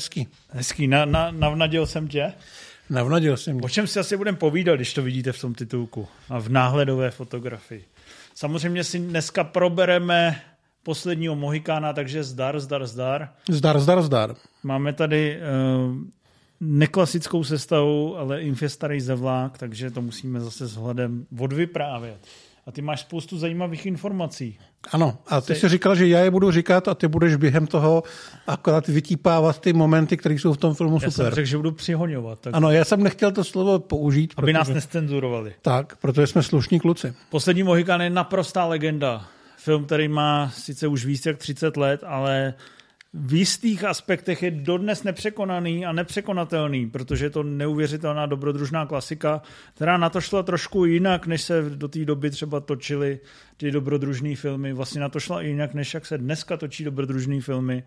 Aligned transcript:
Hezký. 0.00 0.28
Hezký, 0.50 0.86
na, 0.86 1.04
na, 1.04 1.30
navnadil 1.30 1.86
jsem 1.86 2.08
tě. 2.08 2.32
Navnadil 2.90 3.36
jsem 3.36 3.60
tě. 3.60 3.64
O 3.64 3.68
čem 3.68 3.86
si 3.86 4.00
asi 4.00 4.16
budeme 4.16 4.38
povídat, 4.38 4.76
když 4.76 4.94
to 4.94 5.02
vidíte 5.02 5.32
v 5.32 5.40
tom 5.40 5.54
titulku 5.54 6.08
a 6.28 6.38
v 6.38 6.48
náhledové 6.48 7.10
fotografii. 7.10 7.84
Samozřejmě 8.34 8.84
si 8.84 8.98
dneska 8.98 9.44
probereme 9.44 10.40
posledního 10.82 11.36
Mohikána, 11.36 11.92
takže 11.92 12.24
zdar, 12.24 12.60
zdar, 12.60 12.86
zdar. 12.86 13.28
Zdar, 13.50 13.80
zdar, 13.80 14.02
zdar. 14.02 14.34
Máme 14.62 14.92
tady 14.92 15.38
uh, 15.38 15.96
neklasickou 16.60 17.44
sestavu, 17.44 18.18
ale 18.18 18.42
Infestarej 18.42 19.00
zevlák, 19.00 19.58
takže 19.58 19.90
to 19.90 20.02
musíme 20.02 20.40
zase 20.40 20.66
s 20.66 20.76
hledem 20.76 21.26
odvyprávět. 21.38 22.26
A 22.70 22.72
ty 22.72 22.82
máš 22.82 23.00
spoustu 23.00 23.38
zajímavých 23.38 23.86
informací. 23.86 24.58
Ano, 24.92 25.18
a 25.26 25.40
ty 25.40 25.54
jsi 25.54 25.68
říkal, 25.68 25.94
že 25.94 26.06
já 26.08 26.18
je 26.20 26.30
budu 26.30 26.50
říkat 26.50 26.88
a 26.88 26.94
ty 26.94 27.08
budeš 27.08 27.36
během 27.36 27.66
toho 27.66 28.02
akorát 28.46 28.88
vytípávat 28.88 29.60
ty 29.60 29.72
momenty, 29.72 30.16
které 30.16 30.34
jsou 30.34 30.52
v 30.52 30.56
tom 30.56 30.74
filmu 30.74 30.94
Já 31.02 31.10
super. 31.10 31.12
jsem 31.26 31.34
řekl, 31.34 31.46
že 31.48 31.56
budu 31.56 31.72
přihoňovat. 31.72 32.40
Tak, 32.40 32.54
Ano, 32.54 32.70
já 32.70 32.84
jsem 32.84 33.02
nechtěl 33.02 33.32
to 33.32 33.44
slovo 33.44 33.78
použít, 33.78 34.34
aby 34.36 34.52
nás 34.52 34.66
protože, 34.68 34.74
nescenzurovali. 34.74 35.54
tak, 35.62 35.96
protože 35.96 36.26
jsme 36.26 36.42
slušní 36.42 36.80
kluci. 36.80 37.14
Poslední 37.30 37.62
Mohikán 37.62 38.00
je 38.00 38.10
naprostá 38.10 38.64
legenda. 38.64 39.24
Film, 39.56 39.84
který 39.84 40.08
má 40.08 40.50
sice 40.54 40.86
už 40.86 41.04
víc 41.04 41.26
jak 41.26 41.36
30 41.38 41.76
let, 41.76 42.04
ale 42.06 42.54
v 43.12 43.34
jistých 43.34 43.84
aspektech 43.84 44.42
je 44.42 44.50
dodnes 44.50 45.02
nepřekonaný 45.02 45.86
a 45.86 45.92
nepřekonatelný, 45.92 46.90
protože 46.90 47.26
je 47.26 47.30
to 47.30 47.42
neuvěřitelná 47.42 48.26
dobrodružná 48.26 48.86
klasika, 48.86 49.42
která 49.74 49.96
na 49.96 50.10
to 50.10 50.20
šla 50.20 50.42
trošku 50.42 50.84
jinak, 50.84 51.26
než 51.26 51.42
se 51.42 51.62
do 51.70 51.88
té 51.88 52.04
doby 52.04 52.30
třeba 52.30 52.60
točily 52.60 53.20
ty 53.56 53.70
dobrodružné 53.70 54.36
filmy. 54.36 54.72
Vlastně 54.72 55.00
na 55.00 55.08
to 55.08 55.20
šla 55.20 55.42
i 55.42 55.48
jinak, 55.48 55.74
než 55.74 55.94
jak 55.94 56.06
se 56.06 56.18
dneska 56.18 56.56
točí 56.56 56.84
dobrodružné 56.84 57.40
filmy. 57.40 57.82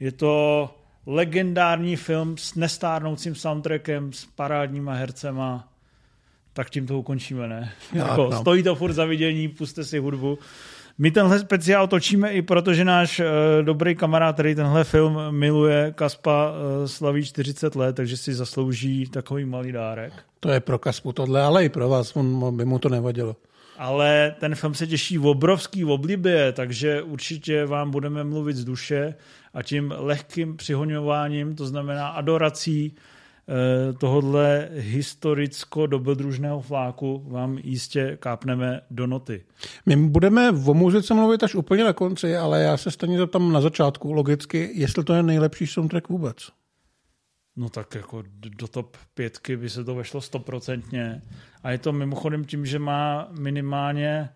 Je 0.00 0.12
to 0.12 0.74
legendární 1.06 1.96
film 1.96 2.36
s 2.38 2.54
nestárnoucím 2.54 3.34
soundtrackem, 3.34 4.12
s 4.12 4.24
parádníma 4.24 4.92
hercema. 4.92 5.68
Tak 6.52 6.70
tím 6.70 6.86
to 6.86 6.98
ukončíme, 6.98 7.48
ne? 7.48 7.72
Tak, 7.90 8.08
jako, 8.08 8.28
no. 8.30 8.40
Stojí 8.40 8.62
to 8.62 8.74
furt 8.74 8.92
za 8.92 9.04
vidění, 9.04 9.48
puste 9.48 9.84
si 9.84 9.98
hudbu. 9.98 10.38
My 10.98 11.10
tenhle 11.10 11.38
speciál 11.38 11.88
točíme 11.88 12.32
i 12.32 12.42
proto, 12.42 12.74
že 12.74 12.84
náš 12.84 13.20
uh, 13.20 13.26
dobrý 13.62 13.94
kamarád, 13.94 14.34
který 14.36 14.54
tenhle 14.54 14.84
film 14.84 15.18
miluje, 15.30 15.92
Kaspa, 15.96 16.50
uh, 16.50 16.86
slaví 16.86 17.24
40 17.24 17.76
let, 17.76 17.96
takže 17.96 18.16
si 18.16 18.34
zaslouží 18.34 19.06
takový 19.06 19.44
malý 19.44 19.72
dárek. 19.72 20.12
To 20.40 20.50
je 20.50 20.60
pro 20.60 20.78
Kaspu 20.78 21.12
tohle, 21.12 21.42
ale 21.42 21.64
i 21.64 21.68
pro 21.68 21.88
vás, 21.88 22.16
on, 22.16 22.56
by 22.56 22.64
mu 22.64 22.78
to 22.78 22.88
nevadilo. 22.88 23.36
Ale 23.78 24.34
ten 24.40 24.54
film 24.54 24.74
se 24.74 24.86
těší 24.86 25.18
v 25.18 25.26
obrovský 25.26 25.84
oblibě, 25.84 26.52
takže 26.52 27.02
určitě 27.02 27.66
vám 27.66 27.90
budeme 27.90 28.24
mluvit 28.24 28.56
z 28.56 28.64
duše 28.64 29.14
a 29.54 29.62
tím 29.62 29.94
lehkým 29.96 30.56
přihoňováním, 30.56 31.56
to 31.56 31.66
znamená 31.66 32.08
adorací 32.08 32.94
eh, 32.96 33.13
tohodle 33.98 34.68
historicko-dobrodružného 34.72 36.60
fláku 36.60 37.24
vám 37.28 37.58
jistě 37.62 38.16
kápneme 38.20 38.80
do 38.90 39.06
noty. 39.06 39.44
My 39.86 39.96
budeme 39.96 40.50
o 40.50 40.74
muzice 40.74 41.14
mluvit 41.14 41.42
až 41.42 41.54
úplně 41.54 41.84
na 41.84 41.92
konci, 41.92 42.36
ale 42.36 42.62
já 42.62 42.76
se 42.76 42.90
stejně 42.90 43.18
zeptám 43.18 43.52
na 43.52 43.60
začátku, 43.60 44.12
logicky, 44.12 44.70
jestli 44.74 45.04
to 45.04 45.14
je 45.14 45.22
nejlepší 45.22 45.66
soundtrack 45.66 46.08
vůbec. 46.08 46.36
No 47.56 47.68
tak 47.68 47.94
jako 47.94 48.22
do 48.32 48.68
top 48.68 48.96
pětky 49.14 49.56
by 49.56 49.70
se 49.70 49.84
to 49.84 49.94
vešlo 49.94 50.20
stoprocentně. 50.20 51.22
A 51.62 51.70
je 51.70 51.78
to 51.78 51.92
mimochodem 51.92 52.44
tím, 52.44 52.66
že 52.66 52.78
má 52.78 53.28
minimálně 53.40 54.28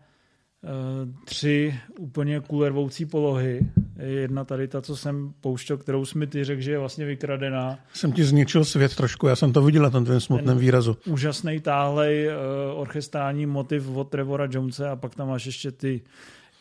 tři 1.25 1.75
úplně 1.99 2.41
kulervoucí 2.41 3.07
polohy. 3.07 3.61
Je 3.99 4.09
Jedna 4.09 4.45
tady 4.45 4.69
ta, 4.69 4.81
co 4.83 4.97
jsem 4.97 5.33
pouštěl, 5.41 5.77
kterou 5.77 6.05
jsi 6.05 6.19
mi 6.19 6.27
ty 6.27 6.45
řekl, 6.45 6.61
že 6.63 6.71
je 6.71 6.79
vlastně 6.79 7.05
vykradená. 7.05 7.79
Jsem 7.95 8.13
ti 8.13 8.25
zničil 8.25 8.65
svět 8.65 8.97
trošku, 8.97 9.27
já 9.27 9.37
jsem 9.37 9.53
to 9.53 9.63
viděl 9.63 9.83
na 9.83 9.91
tom 9.91 10.05
tvém 10.05 10.21
smutném 10.21 10.47
Ten- 10.57 10.59
výrazu. 10.59 10.97
Úžasný 11.07 11.61
táhlej 11.61 12.29
uh, 12.29 12.81
orchestrální 12.81 13.47
motiv 13.47 13.89
od 13.89 14.11
Trevora 14.11 14.49
Jonese 14.51 14.89
a 14.89 14.97
pak 14.97 15.15
tam 15.15 15.29
máš 15.29 15.47
ještě 15.47 15.71
ty 15.73 16.01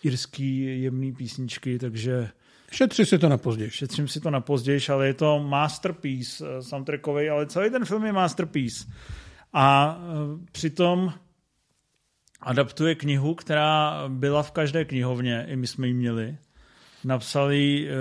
irský 0.04 0.82
jemný 0.82 1.14
písničky, 1.14 1.80
takže 1.80 2.30
Šetři 2.72 3.06
si 3.06 3.18
to 3.20 3.30
na 3.30 3.38
později. 3.38 3.72
šetřím 3.72 4.08
si 4.08 4.20
to 4.20 4.30
na 4.32 4.40
později, 4.42 4.80
ale 4.94 5.08
je 5.08 5.14
to 5.14 5.40
masterpiece 5.40 6.46
eh, 6.48 6.62
soundtrackový, 6.64 7.30
ale 7.30 7.46
celý 7.46 7.70
ten 7.70 7.86
film 7.86 8.06
je 8.06 8.14
masterpiece. 8.14 8.86
A 9.54 9.98
eh, 10.02 10.46
přitom 10.52 11.14
adaptuje 12.42 12.96
knihu, 12.96 13.36
která 13.36 14.04
byla 14.08 14.44
v 14.44 14.52
každé 14.52 14.86
knihovně, 14.86 15.46
i 15.50 15.56
my 15.56 15.68
jsme 15.68 15.88
ji 15.88 15.94
měli. 15.94 16.36
Napsal 17.04 17.52
ji 17.52 17.88
eh, 17.90 17.94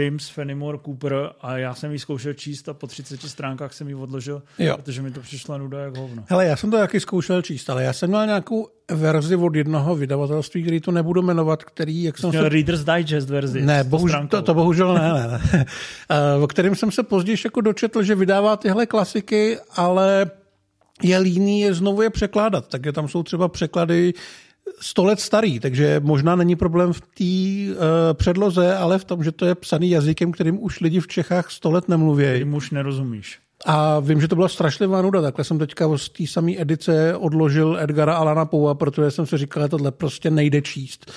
James 0.00 0.28
Fenimore 0.28 0.78
Cooper 0.84 1.30
a 1.40 1.56
já 1.58 1.74
jsem 1.74 1.92
ji 1.92 1.98
zkoušel 1.98 2.32
číst 2.34 2.68
a 2.68 2.74
po 2.74 2.86
30 2.86 3.20
stránkách 3.22 3.72
jsem 3.72 3.88
ji 3.88 3.94
odložil, 3.94 4.42
Jo. 4.58 4.76
protože 4.76 5.02
mi 5.02 5.10
to 5.10 5.20
přišla 5.20 5.58
nuda 5.58 5.78
jak 5.80 5.96
hovno. 5.96 6.24
Hele, 6.28 6.46
já 6.46 6.56
jsem 6.56 6.70
to 6.70 6.76
taky 6.78 7.00
zkoušel 7.00 7.42
číst, 7.42 7.70
ale 7.70 7.84
já 7.84 7.92
jsem 7.92 8.10
měl 8.10 8.26
nějakou 8.26 8.68
verzi 8.90 9.36
od 9.36 9.54
jednoho 9.54 9.96
vydavatelství, 9.96 10.62
který 10.62 10.80
to 10.80 10.90
nebudu 10.92 11.22
jmenovat, 11.22 11.64
který, 11.64 12.02
jak 12.02 12.18
jsem 12.18 12.30
Měl 12.30 12.42
se... 12.42 12.48
Reader's 12.48 12.84
Digest 12.84 13.30
verzi. 13.30 13.62
Ne, 13.62 13.84
bohužel, 13.84 14.12
stránkou. 14.18 14.36
to, 14.36 14.42
to 14.42 14.54
bohužel 14.54 14.94
ne, 14.94 15.12
ne, 15.12 15.28
ne. 15.52 15.64
Eh, 16.10 16.42
O 16.42 16.46
kterým 16.46 16.74
jsem 16.74 16.90
se 16.90 17.02
později 17.02 17.36
jako 17.44 17.60
dočetl, 17.60 18.02
že 18.02 18.14
vydává 18.14 18.56
tyhle 18.56 18.86
klasiky, 18.86 19.58
ale 19.76 20.30
je 21.02 21.18
líný 21.18 21.60
je 21.60 21.74
znovu 21.74 22.02
je 22.02 22.10
překládat. 22.10 22.68
Takže 22.68 22.92
tam 22.92 23.08
jsou 23.08 23.22
třeba 23.22 23.48
překlady 23.48 24.12
sto 24.80 25.04
let 25.04 25.20
starý, 25.20 25.60
takže 25.60 26.00
možná 26.04 26.36
není 26.36 26.56
problém 26.56 26.92
v 26.92 27.00
té 27.00 27.74
uh, 27.74 27.78
předloze, 28.12 28.76
ale 28.76 28.98
v 28.98 29.04
tom, 29.04 29.24
že 29.24 29.32
to 29.32 29.46
je 29.46 29.54
psaný 29.54 29.90
jazykem, 29.90 30.32
kterým 30.32 30.62
už 30.62 30.80
lidi 30.80 31.00
v 31.00 31.08
Čechách 31.08 31.50
sto 31.50 31.70
let 31.70 31.84
Ty 31.84 31.90
nemluví. 31.90 32.44
mu 32.44 32.56
už 32.56 32.70
nerozumíš. 32.70 33.38
A 33.66 34.00
vím, 34.00 34.20
že 34.20 34.28
to 34.28 34.34
byla 34.34 34.48
strašlivá 34.48 35.02
nuda, 35.02 35.22
takhle 35.22 35.44
jsem 35.44 35.58
teďka 35.58 35.98
z 35.98 36.08
té 36.08 36.26
samé 36.26 36.52
edice 36.58 37.16
odložil 37.16 37.78
Edgara 37.80 38.14
Alana 38.14 38.44
Poua, 38.44 38.74
protože 38.74 39.10
jsem 39.10 39.26
si 39.26 39.36
říkal, 39.36 39.62
že 39.62 39.68
tohle 39.68 39.90
prostě 39.90 40.30
nejde 40.30 40.62
číst. 40.62 41.12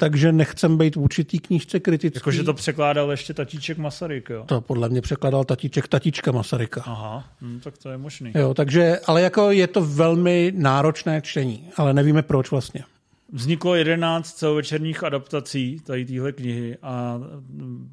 Takže 0.00 0.32
nechcem 0.32 0.78
být 0.78 0.96
vůči 0.96 1.24
té 1.24 1.38
knížce 1.38 1.80
kritický. 1.80 2.18
Jakože 2.18 2.42
to 2.42 2.54
překládal 2.54 3.10
ještě 3.10 3.34
tatíček 3.34 3.78
Masaryk, 3.78 4.30
jo? 4.30 4.44
To 4.46 4.60
podle 4.60 4.88
mě 4.88 5.00
překladal 5.00 5.44
tatíček 5.44 5.88
tatíčka 5.88 6.32
Masaryka. 6.32 6.82
Aha, 6.86 7.24
hm, 7.40 7.60
tak 7.64 7.78
to 7.78 7.90
je 7.90 7.98
možný. 7.98 8.32
Jo, 8.34 8.54
takže, 8.54 9.00
ale 9.06 9.22
jako 9.22 9.50
je 9.50 9.66
to 9.66 9.80
velmi 9.84 10.52
náročné 10.56 11.20
čtení, 11.22 11.68
ale 11.76 11.94
nevíme 11.94 12.22
proč 12.22 12.50
vlastně. 12.50 12.84
Vzniklo 13.32 13.74
11 13.74 14.32
celovečerních 14.32 15.04
adaptací 15.04 15.80
tady 15.86 16.04
téhle 16.04 16.32
knihy 16.32 16.76
a 16.82 17.14
mm, 17.18 17.92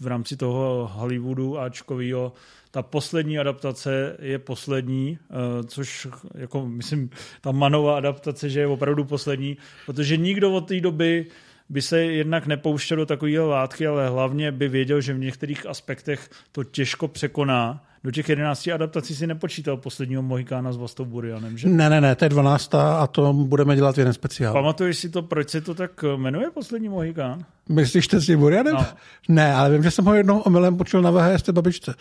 v 0.00 0.06
rámci 0.06 0.36
toho 0.36 0.90
Hollywoodu 0.92 1.58
Ačkovýho 1.58 2.32
ta 2.76 2.82
poslední 2.82 3.38
adaptace 3.38 4.16
je 4.22 4.38
poslední, 4.38 5.18
eh, 5.30 5.64
což 5.64 6.08
jako 6.34 6.66
myslím, 6.66 7.10
ta 7.40 7.52
manová 7.52 7.96
adaptace, 7.96 8.50
že 8.50 8.60
je 8.60 8.66
opravdu 8.66 9.04
poslední, 9.04 9.56
protože 9.86 10.16
nikdo 10.16 10.52
od 10.52 10.68
té 10.68 10.80
doby 10.80 11.26
by 11.68 11.82
se 11.82 12.00
jednak 12.00 12.46
nepouštěl 12.46 12.96
do 12.96 13.06
takového 13.06 13.48
látky, 13.48 13.86
ale 13.86 14.08
hlavně 14.08 14.52
by 14.52 14.68
věděl, 14.68 15.00
že 15.00 15.14
v 15.14 15.18
některých 15.18 15.66
aspektech 15.66 16.30
to 16.52 16.64
těžko 16.64 17.08
překoná. 17.08 17.84
Do 18.04 18.10
těch 18.10 18.28
11 18.28 18.68
adaptací 18.68 19.14
si 19.14 19.26
nepočítal 19.26 19.76
posledního 19.76 20.22
Mohikána 20.22 20.72
s 20.72 20.76
Vlastou 20.76 21.04
Burianem, 21.04 21.58
že? 21.58 21.68
Ne, 21.68 21.90
ne, 21.90 22.00
ne, 22.00 22.14
to 22.14 22.24
je 22.24 22.28
12. 22.28 22.74
a 22.74 23.06
to 23.06 23.32
budeme 23.32 23.76
dělat 23.76 23.98
jeden 23.98 24.12
speciál. 24.12 24.52
Pamatuješ 24.52 24.98
si 24.98 25.08
to, 25.08 25.22
proč 25.22 25.50
se 25.50 25.60
to 25.60 25.74
tak 25.74 26.04
jmenuje 26.16 26.50
Poslední 26.50 26.88
Mohikán? 26.88 27.44
Myslíš 27.68 28.08
to 28.08 28.20
s 28.20 28.26
tím 28.26 28.38
Burianem? 28.38 28.74
No. 28.74 28.86
Ne, 29.28 29.54
ale 29.54 29.70
vím, 29.70 29.82
že 29.82 29.90
jsem 29.90 30.04
ho 30.04 30.14
jednou 30.14 30.38
omylem 30.38 30.76
počul 30.76 31.02
na 31.02 31.10
VHS 31.10 31.42
té 31.42 31.52
babičce. 31.52 31.94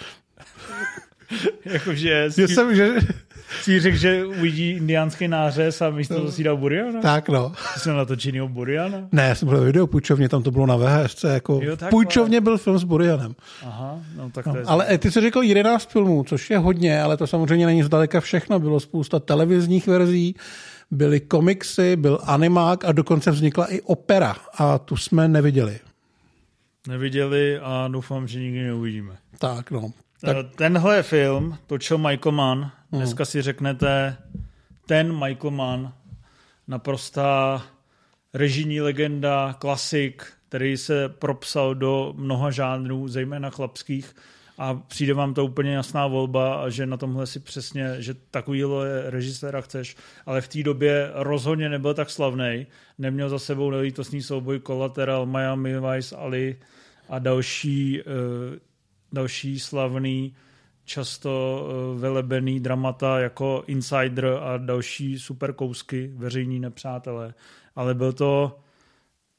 Jakože 1.66 2.30
Že 2.36 2.48
si, 2.48 2.54
jsem, 2.54 2.76
že... 2.76 2.94
si 3.62 3.80
řekl, 3.80 3.98
že 3.98 4.26
uvidí 4.26 4.70
indiánský 4.70 5.28
nářez 5.28 5.82
a 5.82 5.90
místo 5.90 6.16
toho 6.16 6.32
si 6.32 6.44
dal 6.44 6.58
Buriana? 6.58 7.02
Tak 7.02 7.30
no. 7.30 7.52
Jsi 7.78 7.90
natočenýho 7.90 8.48
Buriana? 8.48 9.08
Ne, 9.12 9.28
já 9.28 9.36
jsem 9.36 9.48
byl 9.48 9.62
v 9.62 9.66
videopůjčovně, 9.66 10.30
tam 10.30 10.44
to 10.44 10.52
bylo 10.52 10.66
na 10.66 10.76
VHS. 10.76 11.24
Jako 11.24 11.60
Jo, 11.64 11.78
půjčovně 11.90 12.42
byl 12.42 12.58
film 12.58 12.80
s 12.80 12.84
Burianem. 12.84 13.36
Aha, 13.64 14.00
no 14.18 14.30
tak 14.30 14.46
to 14.46 14.58
je... 14.58 14.64
Ale 14.64 14.98
ty 14.98 15.12
jsi 15.12 15.22
řekl 15.22 15.42
11 15.42 15.92
filmů, 15.92 16.24
což 16.24 16.50
je 16.50 16.58
hodně, 16.58 17.02
ale 17.02 17.18
to 17.18 17.28
samozřejmě 17.28 17.66
není 17.66 17.84
zdaleka 17.84 18.20
všechno. 18.22 18.60
Bylo 18.60 18.80
spousta 18.80 19.20
televizních 19.20 19.88
verzí, 19.88 20.36
byly 20.92 21.20
komiksy, 21.20 21.96
byl 21.96 22.20
animák 22.24 22.86
a 22.86 22.92
dokonce 22.92 23.32
vznikla 23.32 23.74
i 23.74 23.82
opera 23.82 24.36
a 24.58 24.78
tu 24.78 24.98
jsme 24.98 25.28
neviděli. 25.28 25.80
Neviděli 26.88 27.60
a 27.60 27.88
doufám, 27.92 28.28
že 28.28 28.40
nikdy 28.40 28.64
neuvidíme. 28.64 29.16
Tak 29.40 29.72
no. 29.72 29.92
Tak. 30.26 30.36
Tak, 30.36 30.56
Tenhle 30.56 31.04
film 31.04 31.58
točil 31.68 31.98
Michael 31.98 32.32
Mann. 32.32 32.72
Dneska 32.92 33.26
si 33.26 33.42
řeknete, 33.42 34.18
ten 34.86 35.14
Michael 35.14 35.52
Mann, 35.52 35.94
naprostá 36.68 37.62
režijní 38.34 38.82
legenda, 38.82 39.56
klasik, 39.60 40.26
který 40.50 40.78
se 40.78 41.10
propsal 41.10 41.76
do 41.76 42.14
mnoha 42.18 42.52
žánrů, 42.52 43.08
zejména 43.08 43.50
chlapských, 43.50 44.16
a 44.58 44.74
přijde 44.74 45.14
vám 45.14 45.34
to 45.34 45.46
úplně 45.46 45.74
jasná 45.74 46.08
volba 46.08 46.56
a 46.56 46.70
že 46.70 46.86
na 46.86 46.98
tomhle 46.98 47.28
si 47.28 47.40
přesně, 47.40 47.96
že 48.00 48.14
takovýhle 48.32 49.10
režiséra 49.10 49.62
chceš, 49.62 49.96
ale 50.26 50.42
v 50.42 50.48
té 50.48 50.64
době 50.64 51.10
rozhodně 51.14 51.70
nebyl 51.70 51.94
tak 51.94 52.10
slavný, 52.10 52.68
neměl 52.98 53.30
za 53.30 53.40
sebou 53.40 53.72
nelítostný 53.72 54.22
souboj 54.22 54.60
Collateral, 54.60 55.26
Miami 55.26 55.76
Vice, 55.80 56.16
Ali 56.16 56.56
a 57.10 57.20
další 57.20 58.02
uh, 58.02 58.06
další 59.16 59.60
slavný, 59.60 60.34
často 60.86 61.66
eh, 61.68 62.00
velebený 62.00 62.60
dramata 62.60 63.20
jako 63.20 63.64
Insider 63.68 64.26
a 64.26 64.58
další 64.58 65.20
super 65.20 65.54
kousky, 65.54 66.12
veřejní 66.16 66.60
nepřátelé. 66.60 67.34
Ale 67.76 67.94
byl 67.94 68.14
to 68.14 68.60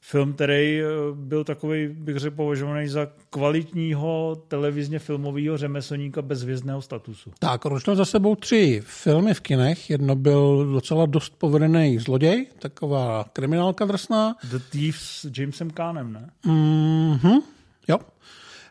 film, 0.01 0.33
který 0.33 0.81
eh, 0.81 0.85
byl 1.13 1.43
takový, 1.43 1.87
bych 1.87 2.17
řekl, 2.17 2.35
považovaný 2.35 2.87
za 2.87 3.07
kvalitního 3.29 4.43
televizně 4.47 4.99
filmového 4.99 5.57
řemeslníka 5.57 6.21
bez 6.21 6.41
hvězdného 6.41 6.81
statusu. 6.81 7.31
Tak, 7.39 7.65
ročil 7.65 7.95
za 7.95 8.05
sebou 8.05 8.35
tři 8.35 8.81
filmy 8.85 9.33
v 9.33 9.41
kinech. 9.41 9.89
Jedno 9.89 10.15
byl 10.15 10.71
docela 10.73 11.05
dost 11.05 11.33
povedený 11.37 11.99
zloděj, 11.99 12.47
taková 12.59 13.25
kriminálka 13.33 13.85
drsná. 13.85 14.35
The 14.43 14.59
Thief 14.71 14.99
s 14.99 15.29
Jamesem 15.37 15.69
Kahnem, 15.69 16.13
ne? 16.13 16.29
Mhm, 16.45 17.39
jo. 17.87 17.97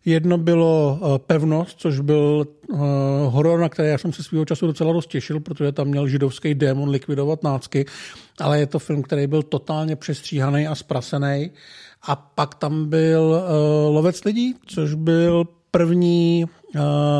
Jedno 0.08 0.38
bylo 0.38 0.98
uh, 1.00 1.18
Pevnost, 1.18 1.80
což 1.80 2.00
byl 2.00 2.46
uh, 2.68 2.78
horor, 3.24 3.60
na 3.60 3.68
který 3.68 3.88
já 3.88 3.98
jsem 3.98 4.12
se 4.12 4.22
svého 4.22 4.44
času 4.44 4.66
docela 4.66 4.92
dost 4.92 5.10
těšil, 5.10 5.40
protože 5.40 5.72
tam 5.72 5.88
měl 5.88 6.08
židovský 6.08 6.54
démon 6.54 6.88
likvidovat 6.88 7.42
nácky, 7.42 7.84
ale 8.40 8.58
je 8.58 8.66
to 8.66 8.78
film, 8.78 9.02
který 9.02 9.26
byl 9.26 9.42
totálně 9.42 9.96
přestříhaný 9.96 10.66
a 10.66 10.74
sprasený. 10.74 11.50
A 12.02 12.16
pak 12.16 12.54
tam 12.54 12.88
byl 12.88 13.22
uh, 13.22 13.94
Lovec 13.94 14.24
lidí, 14.24 14.54
což 14.66 14.94
byl 14.94 15.44
první, 15.70 16.44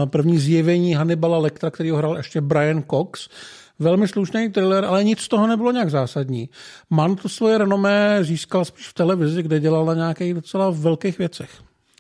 první 0.04 0.38
zjevení 0.38 0.94
Hannibala 0.94 1.38
Lectra, 1.38 1.70
který 1.70 1.90
ho 1.90 1.96
hrál 1.96 2.16
ještě 2.16 2.40
Brian 2.40 2.84
Cox. 2.90 3.28
Velmi 3.78 4.08
slušný 4.08 4.48
thriller, 4.48 4.84
ale 4.84 5.04
nic 5.04 5.20
z 5.20 5.28
toho 5.28 5.46
nebylo 5.46 5.72
nějak 5.72 5.90
zásadní. 5.90 6.48
Man 6.90 7.16
to 7.16 7.28
svoje 7.28 7.58
renomé 7.58 8.24
získal 8.24 8.64
spíš 8.64 8.88
v 8.88 8.94
televizi, 8.94 9.42
kde 9.42 9.60
dělal 9.60 9.84
na 9.84 9.94
nějakých 9.94 10.34
docela 10.34 10.70
velkých 10.70 11.18
věcech. 11.18 11.50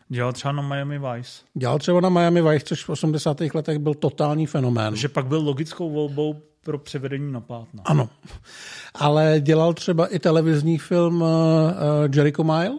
Dělal 0.08 0.32
třeba 0.32 0.52
na 0.52 0.62
Miami 0.62 0.98
Vice. 0.98 1.42
Dělal 1.54 1.78
třeba 1.78 2.00
na 2.00 2.08
Miami 2.08 2.42
Vice, 2.42 2.64
což 2.66 2.84
v 2.84 2.88
80. 2.88 3.40
letech 3.54 3.78
byl 3.78 3.94
totální 3.94 4.46
fenomén. 4.46 4.96
Že 4.96 5.08
pak 5.08 5.26
byl 5.26 5.40
logickou 5.40 5.90
volbou 5.90 6.36
pro 6.64 6.78
převedení 6.78 7.32
na 7.32 7.40
plátna. 7.40 7.82
Ano. 7.86 8.08
Ale 8.94 9.36
dělal 9.40 9.74
třeba 9.74 10.06
i 10.06 10.18
televizní 10.18 10.78
film 10.78 11.22
uh, 11.22 11.28
Jericho 12.14 12.44
Mile, 12.44 12.78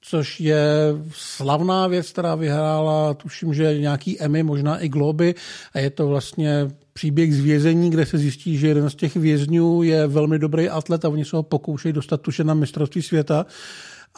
což 0.00 0.40
je 0.40 0.66
slavná 1.12 1.86
věc, 1.86 2.10
která 2.10 2.34
vyhrála, 2.34 3.14
tuším, 3.14 3.54
že 3.54 3.78
nějaký 3.78 4.22
Emmy, 4.22 4.42
možná 4.42 4.78
i 4.78 4.88
Globy, 4.88 5.34
a 5.74 5.78
je 5.78 5.90
to 5.90 6.06
vlastně 6.06 6.70
příběh 6.92 7.34
z 7.34 7.40
vězení, 7.40 7.90
kde 7.90 8.06
se 8.06 8.18
zjistí, 8.18 8.58
že 8.58 8.68
jeden 8.68 8.90
z 8.90 8.94
těch 8.94 9.16
vězňů 9.16 9.82
je 9.82 10.06
velmi 10.06 10.38
dobrý 10.38 10.68
atlet 10.68 11.04
a 11.04 11.08
oni 11.08 11.24
se 11.24 11.36
ho 11.36 11.42
pokoušejí 11.42 11.92
dostat 11.92 12.20
tuše 12.20 12.44
na 12.44 12.54
mistrovství 12.54 13.02
světa 13.02 13.46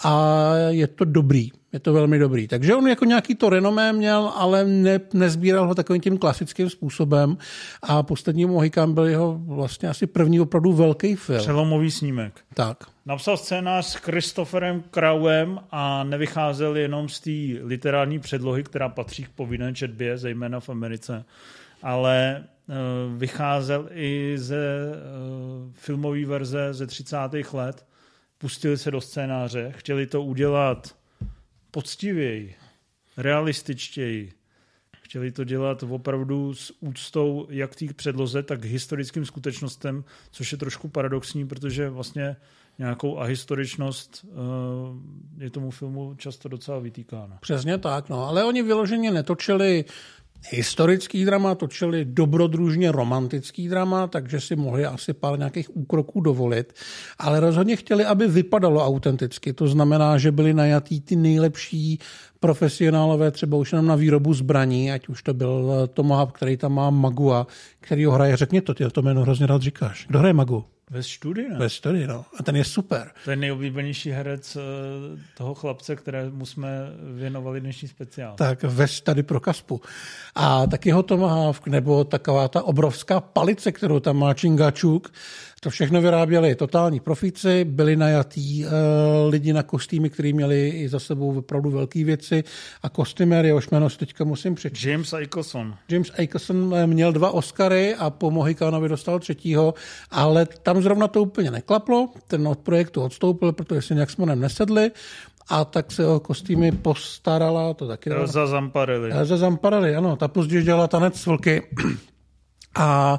a 0.05 0.53
je 0.69 0.87
to 0.87 1.05
dobrý, 1.05 1.51
je 1.73 1.81
to 1.81 1.93
velmi 1.93 2.19
dobrý. 2.19 2.49
Takže 2.49 2.75
on 2.75 2.89
jako 2.89 3.05
nějaký 3.05 3.35
to 3.35 3.51
renomé 3.51 3.93
měl, 3.93 4.33
ale 4.37 4.65
ne, 4.65 5.01
nezbíral 5.13 5.67
ho 5.67 5.75
takovým 5.75 6.03
tím 6.03 6.19
klasickým 6.19 6.71
způsobem 6.71 7.37
a 7.83 8.03
poslední 8.03 8.47
Mohikán 8.47 8.95
byl 8.95 9.05
jeho 9.05 9.41
vlastně 9.47 9.89
asi 9.89 10.07
první 10.07 10.41
opravdu 10.41 10.73
velký 10.73 11.17
film. 11.17 11.39
Přelomový 11.39 11.91
snímek. 11.91 12.41
Tak. 12.55 12.77
Napsal 13.07 13.37
scénář 13.37 13.87
s 13.87 13.95
Christopherem 13.95 14.83
Krauem 14.91 15.61
a 15.71 16.05
nevycházel 16.05 16.77
jenom 16.77 17.09
z 17.09 17.21
té 17.21 17.65
literární 17.67 18.19
předlohy, 18.19 18.63
která 18.63 18.89
patří 18.89 19.25
k 19.25 19.31
povinné 19.31 19.75
četbě, 19.75 20.19
zejména 20.19 20.61
v 20.61 20.69
Americe, 20.69 21.25
ale 21.83 22.45
uh, 22.69 23.19
vycházel 23.19 23.89
i 23.91 24.35
ze 24.37 24.57
uh, 24.87 25.73
filmové 25.75 26.25
verze 26.25 26.75
ze 26.75 26.87
30. 26.87 27.17
let, 27.53 27.87
pustili 28.39 28.79
se 28.79 28.91
do 28.91 29.01
scénáře, 29.01 29.73
chtěli 29.77 30.07
to 30.07 30.23
udělat 30.23 30.97
poctivěji, 31.71 32.55
realističtěji, 33.17 34.33
chtěli 35.03 35.33
to 35.33 35.45
dělat 35.45 35.83
opravdu 35.83 36.55
s 36.55 36.73
úctou 36.81 37.47
jak 37.51 37.77
k 37.77 37.93
předloze, 37.93 38.43
tak 38.43 38.65
historickým 38.65 39.25
skutečnostem, 39.25 40.05
což 40.31 40.53
je 40.53 40.59
trošku 40.59 40.89
paradoxní, 40.89 41.47
protože 41.47 41.91
vlastně 41.91 42.37
nějakou 42.79 43.19
ahistoričnost 43.19 44.25
uh, 44.25 44.33
je 45.43 45.51
tomu 45.51 45.71
filmu 45.71 46.15
často 46.15 46.49
docela 46.49 46.79
vytýkána. 46.79 47.39
Přesně 47.41 47.79
tak, 47.79 48.09
no. 48.09 48.25
Ale 48.29 48.45
oni 48.45 48.63
vyloženě 48.63 49.11
netočili 49.11 49.85
historický 50.51 51.25
drama, 51.25 51.55
točili 51.55 52.05
dobrodružně 52.05 52.93
romantický 52.93 53.69
drama, 53.69 54.07
takže 54.07 54.41
si 54.41 54.57
mohli 54.57 54.85
asi 54.85 55.13
pár 55.13 55.39
nějakých 55.39 55.77
úkroků 55.77 56.21
dovolit, 56.21 56.73
ale 57.19 57.41
rozhodně 57.41 57.77
chtěli, 57.77 58.05
aby 58.05 58.29
vypadalo 58.29 58.87
autenticky. 58.87 59.53
To 59.53 59.69
znamená, 59.69 60.19
že 60.19 60.33
byli 60.33 60.55
najatí 60.55 61.01
ty 61.01 61.17
nejlepší 61.17 61.99
profesionálové 62.41 63.31
třeba 63.31 63.57
už 63.57 63.73
jenom 63.73 63.87
na 63.87 63.95
výrobu 63.95 64.35
zbraní, 64.35 64.93
ať 64.93 65.09
už 65.09 65.23
to 65.23 65.35
byl 65.35 65.89
Tomahawk, 65.95 66.33
který 66.33 66.57
tam 66.57 66.73
má 66.73 66.91
Magua, 66.91 67.47
který 67.81 68.05
ho 68.05 68.13
hraje, 68.13 68.37
řekni 68.37 68.61
to, 68.61 68.75
ty 68.75 68.85
to 68.91 69.03
jméno 69.03 69.23
hrozně 69.23 69.47
rád 69.47 69.63
říkáš. 69.63 70.07
Kdo 70.09 70.19
hraje 70.19 70.35
Magu? 70.35 70.65
Ve 70.91 71.03
studii, 71.03 71.49
ne? 71.49 71.59
Ve 71.59 71.69
studii, 71.69 72.07
no. 72.07 72.25
A 72.39 72.43
ten 72.43 72.57
je 72.57 72.65
super. 72.65 73.11
To 73.25 73.31
je 73.31 73.37
nejoblíbenější 73.37 74.11
herec 74.11 74.57
eh, 74.57 74.61
toho 75.37 75.55
chlapce, 75.55 75.97
kterému 75.97 76.47
jsme 76.47 76.69
věnovali 77.15 77.61
dnešní 77.61 77.89
speciál. 77.89 78.35
Tak 78.37 78.63
ve 78.63 78.87
tady 79.03 79.23
pro 79.23 79.41
Kaspu. 79.41 79.81
A 80.35 80.67
taky 80.67 80.91
ho 80.91 81.03
Tomahawk, 81.03 81.67
nebo 81.67 82.05
taková 82.05 82.49
ta 82.49 82.63
obrovská 82.63 83.21
palice, 83.21 83.73
kterou 83.73 84.01
tam 84.01 84.17
má 84.17 84.35
Čingačuk, 84.35 85.13
to 85.61 85.71
všechno 85.71 86.01
vyráběli 86.01 86.55
totální 86.55 87.01
profíci, 87.01 87.65
byli 87.65 87.97
najatí 87.97 88.65
uh, 88.65 88.71
lidi 89.31 89.53
na 89.53 89.63
kostýmy, 89.63 90.11
kteří 90.11 90.33
měli 90.33 90.69
i 90.69 90.89
za 90.89 90.99
sebou 90.99 91.39
opravdu 91.39 91.71
velké 91.71 92.05
věci 92.05 92.45
a 92.83 92.89
kostymér, 92.89 93.45
jehož 93.45 93.71
jméno 93.71 93.91
teďka 93.91 94.25
musím 94.25 94.55
přečíst. 94.55 94.85
James 94.85 95.15
Nicholson. 95.21 95.75
James 95.89 96.13
Nicholson 96.19 96.75
eh, 96.77 96.87
měl 96.87 97.13
dva 97.13 97.31
Oscary 97.31 97.95
a 97.95 98.11
po 98.11 98.31
Mohikánovi 98.31 98.89
dostal 98.89 99.19
třetího, 99.19 99.75
ale 100.11 100.47
tam 100.47 100.76
zrovna 100.83 101.09
to 101.09 101.23
úplně 101.23 101.51
neklaplo, 101.51 102.09
ten 102.27 102.49
od 102.49 102.59
projektu 102.59 103.03
odstoupil, 103.03 103.53
protože 103.53 103.83
si 103.83 103.95
nějak 103.95 104.11
s 104.11 104.17
monem 104.17 104.41
nesedli 104.41 104.91
a 105.49 105.65
tak 105.65 105.93
se 105.93 106.07
o 106.07 106.21
kostýmy 106.21 106.73
postarala, 106.73 107.75
to 107.75 107.87
taky 107.89 108.11
Elza 108.11 108.47
Zamparelli. 108.47 109.11
Elza 109.13 109.37
Zamparelli, 109.37 109.97
ano, 109.97 110.17
ta 110.17 110.29
později 110.29 110.65
dělala 110.65 110.89
tanec 110.89 111.27
vlky 111.27 111.63
a 112.79 113.19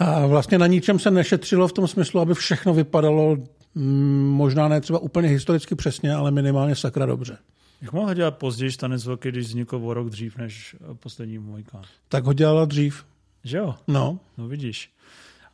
a 0.00 0.26
vlastně 0.26 0.58
na 0.58 0.66
ničem 0.66 0.98
se 0.98 1.10
nešetřilo 1.10 1.68
v 1.68 1.72
tom 1.72 1.88
smyslu, 1.88 2.20
aby 2.20 2.34
všechno 2.34 2.74
vypadalo 2.74 3.36
mm, 3.74 4.28
možná 4.28 4.68
ne 4.68 4.80
třeba 4.80 4.98
úplně 4.98 5.28
historicky 5.28 5.74
přesně, 5.74 6.14
ale 6.14 6.30
minimálně 6.30 6.76
sakra 6.76 7.06
dobře. 7.06 7.38
Jak 7.82 7.92
mohla 7.92 8.14
dělat 8.14 8.38
později 8.38 8.72
tanec 8.72 9.06
velký, 9.06 9.28
když 9.28 9.46
vznikl 9.46 9.80
o 9.84 9.94
rok 9.94 10.10
dřív 10.10 10.36
než 10.36 10.76
poslední 10.94 11.38
Mojka? 11.38 11.82
Tak 12.08 12.24
ho 12.24 12.32
dělala 12.32 12.64
dřív. 12.64 13.04
Že 13.44 13.58
jo? 13.58 13.74
No. 13.88 14.18
No 14.38 14.48
vidíš. 14.48 14.90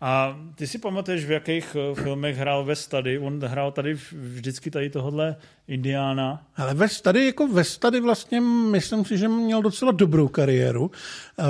A 0.01 0.37
ty 0.55 0.67
si 0.67 0.79
pamatuješ, 0.79 1.25
v 1.25 1.31
jakých 1.31 1.77
eh, 1.77 1.95
filmech 1.95 2.37
hrál 2.37 2.65
ve 2.65 2.77
Study? 2.77 3.19
On 3.19 3.41
hrál 3.41 3.73
tady 3.73 3.95
vždycky 4.13 4.71
tady 4.71 4.91
tohle 4.91 5.37
Indiána. 5.69 6.43
Ale 6.57 6.75
ve 6.75 6.89
Study, 6.89 7.27
jako 7.27 7.49
ve 7.49 7.65
Study 7.65 8.01
vlastně 8.01 8.41
myslím 8.71 9.05
si, 9.05 9.19
že 9.19 9.29
měl 9.29 9.63
docela 9.63 9.93
dobrou 9.93 10.29
kariéru 10.29 10.83
uh, 10.83 11.47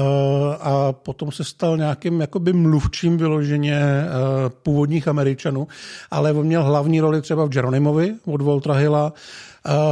a 0.61 0.93
potom 0.93 1.33
se 1.33 1.45
stal 1.45 1.77
nějakým 1.77 2.21
jakoby 2.21 2.53
mluvčím 2.53 3.17
vyloženě 3.17 3.81
uh, 3.81 4.49
původních 4.49 5.09
Američanů, 5.09 5.69
ale 6.11 6.33
on 6.33 6.47
měl 6.47 6.65
hlavní 6.65 7.01
roli 7.01 7.23
třeba 7.23 7.45
v 7.47 7.57
Jeronimovi 7.57 8.15
od 8.25 8.43
Waltera 8.43 8.75
Hilla, 8.75 9.13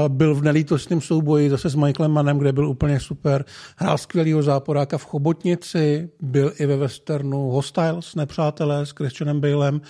byl 0.09 0.35
v 0.35 0.43
nelítostném 0.43 1.00
souboji 1.00 1.50
zase 1.50 1.69
s 1.69 1.75
Michaelem 1.75 2.12
Mannem, 2.12 2.38
kde 2.38 2.52
byl 2.52 2.69
úplně 2.69 3.00
super. 3.00 3.45
Hrál 3.76 3.99
skvělýho 3.99 4.43
záporáka 4.43 4.99
v 4.99 5.04
Chobotnici, 5.04 6.11
byl 6.21 6.52
i 6.59 6.66
ve 6.66 6.76
westernu 6.76 7.38
Hostiles, 7.50 8.14
Nepřátelé 8.14 8.87
s 8.87 8.90
Christianem 8.90 9.40
Balem 9.40 9.81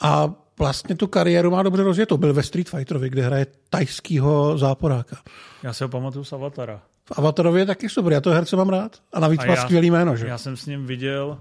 a 0.00 0.34
vlastně 0.58 0.96
tu 0.96 1.06
kariéru 1.06 1.50
má 1.50 1.62
dobře 1.62 1.82
rozjetou. 1.82 2.16
Byl 2.16 2.34
ve 2.34 2.42
Street 2.42 2.68
Fighterovi, 2.68 3.10
kde 3.10 3.22
hraje 3.22 3.46
tajskýho 3.70 4.58
záporáka. 4.58 5.16
Já 5.62 5.72
se 5.72 5.84
ho 5.84 5.88
pamatuju 5.88 6.24
z 6.24 6.32
Avatara. 6.32 6.82
V 7.04 7.18
Avatarově 7.18 7.62
je 7.62 7.66
taky 7.66 7.88
super, 7.88 8.12
já 8.12 8.20
to 8.20 8.30
herce 8.30 8.56
mám 8.56 8.68
rád. 8.68 8.96
A 9.12 9.20
navíc 9.20 9.40
a 9.42 9.46
má 9.46 9.54
já, 9.54 9.62
skvělý 9.62 9.90
jméno, 9.90 10.16
že? 10.16 10.26
Já 10.26 10.38
jsem 10.38 10.56
s 10.56 10.66
ním 10.66 10.86
viděl 10.86 11.38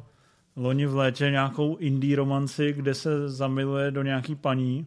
loni 0.56 0.86
v 0.86 0.96
létě 0.96 1.32
nějakou 1.32 1.76
indie 1.76 2.16
romanci, 2.16 2.74
kde 2.74 2.94
se 2.94 3.30
zamiluje 3.30 3.92
do 3.92 4.04
nějaký 4.04 4.36
paní 4.36 4.86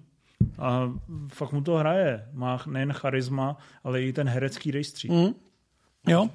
a 0.59 0.92
fakt 1.28 1.52
mu 1.52 1.61
to 1.61 1.75
hraje. 1.75 2.28
Má 2.32 2.62
nejen 2.66 2.92
charisma, 2.92 3.56
ale 3.85 4.02
i 4.02 4.12
ten 4.12 4.28
herecký 4.28 4.70
rejstřík. 4.70 5.11
Mm. 5.11 5.35
Jo. 6.09 6.28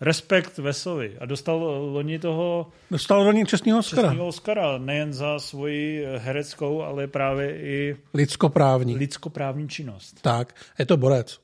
Respekt 0.00 0.58
Vesovi. 0.58 1.16
A 1.20 1.26
dostal 1.26 1.58
loni 1.92 2.18
toho... 2.18 2.66
Dostal 2.90 3.22
loni 3.22 3.46
čestního 3.46 3.78
Oscara. 3.78 4.02
Čestního 4.02 4.26
Oscara. 4.26 4.78
Nejen 4.78 5.12
za 5.12 5.38
svoji 5.38 6.06
hereckou, 6.16 6.82
ale 6.82 7.06
právě 7.06 7.60
i... 7.60 7.96
Lidskoprávní. 8.14 8.96
Lidskoprávní 8.96 9.68
činnost. 9.68 10.18
Tak, 10.22 10.54
je 10.78 10.86
to 10.86 10.96
borec. 10.96 11.40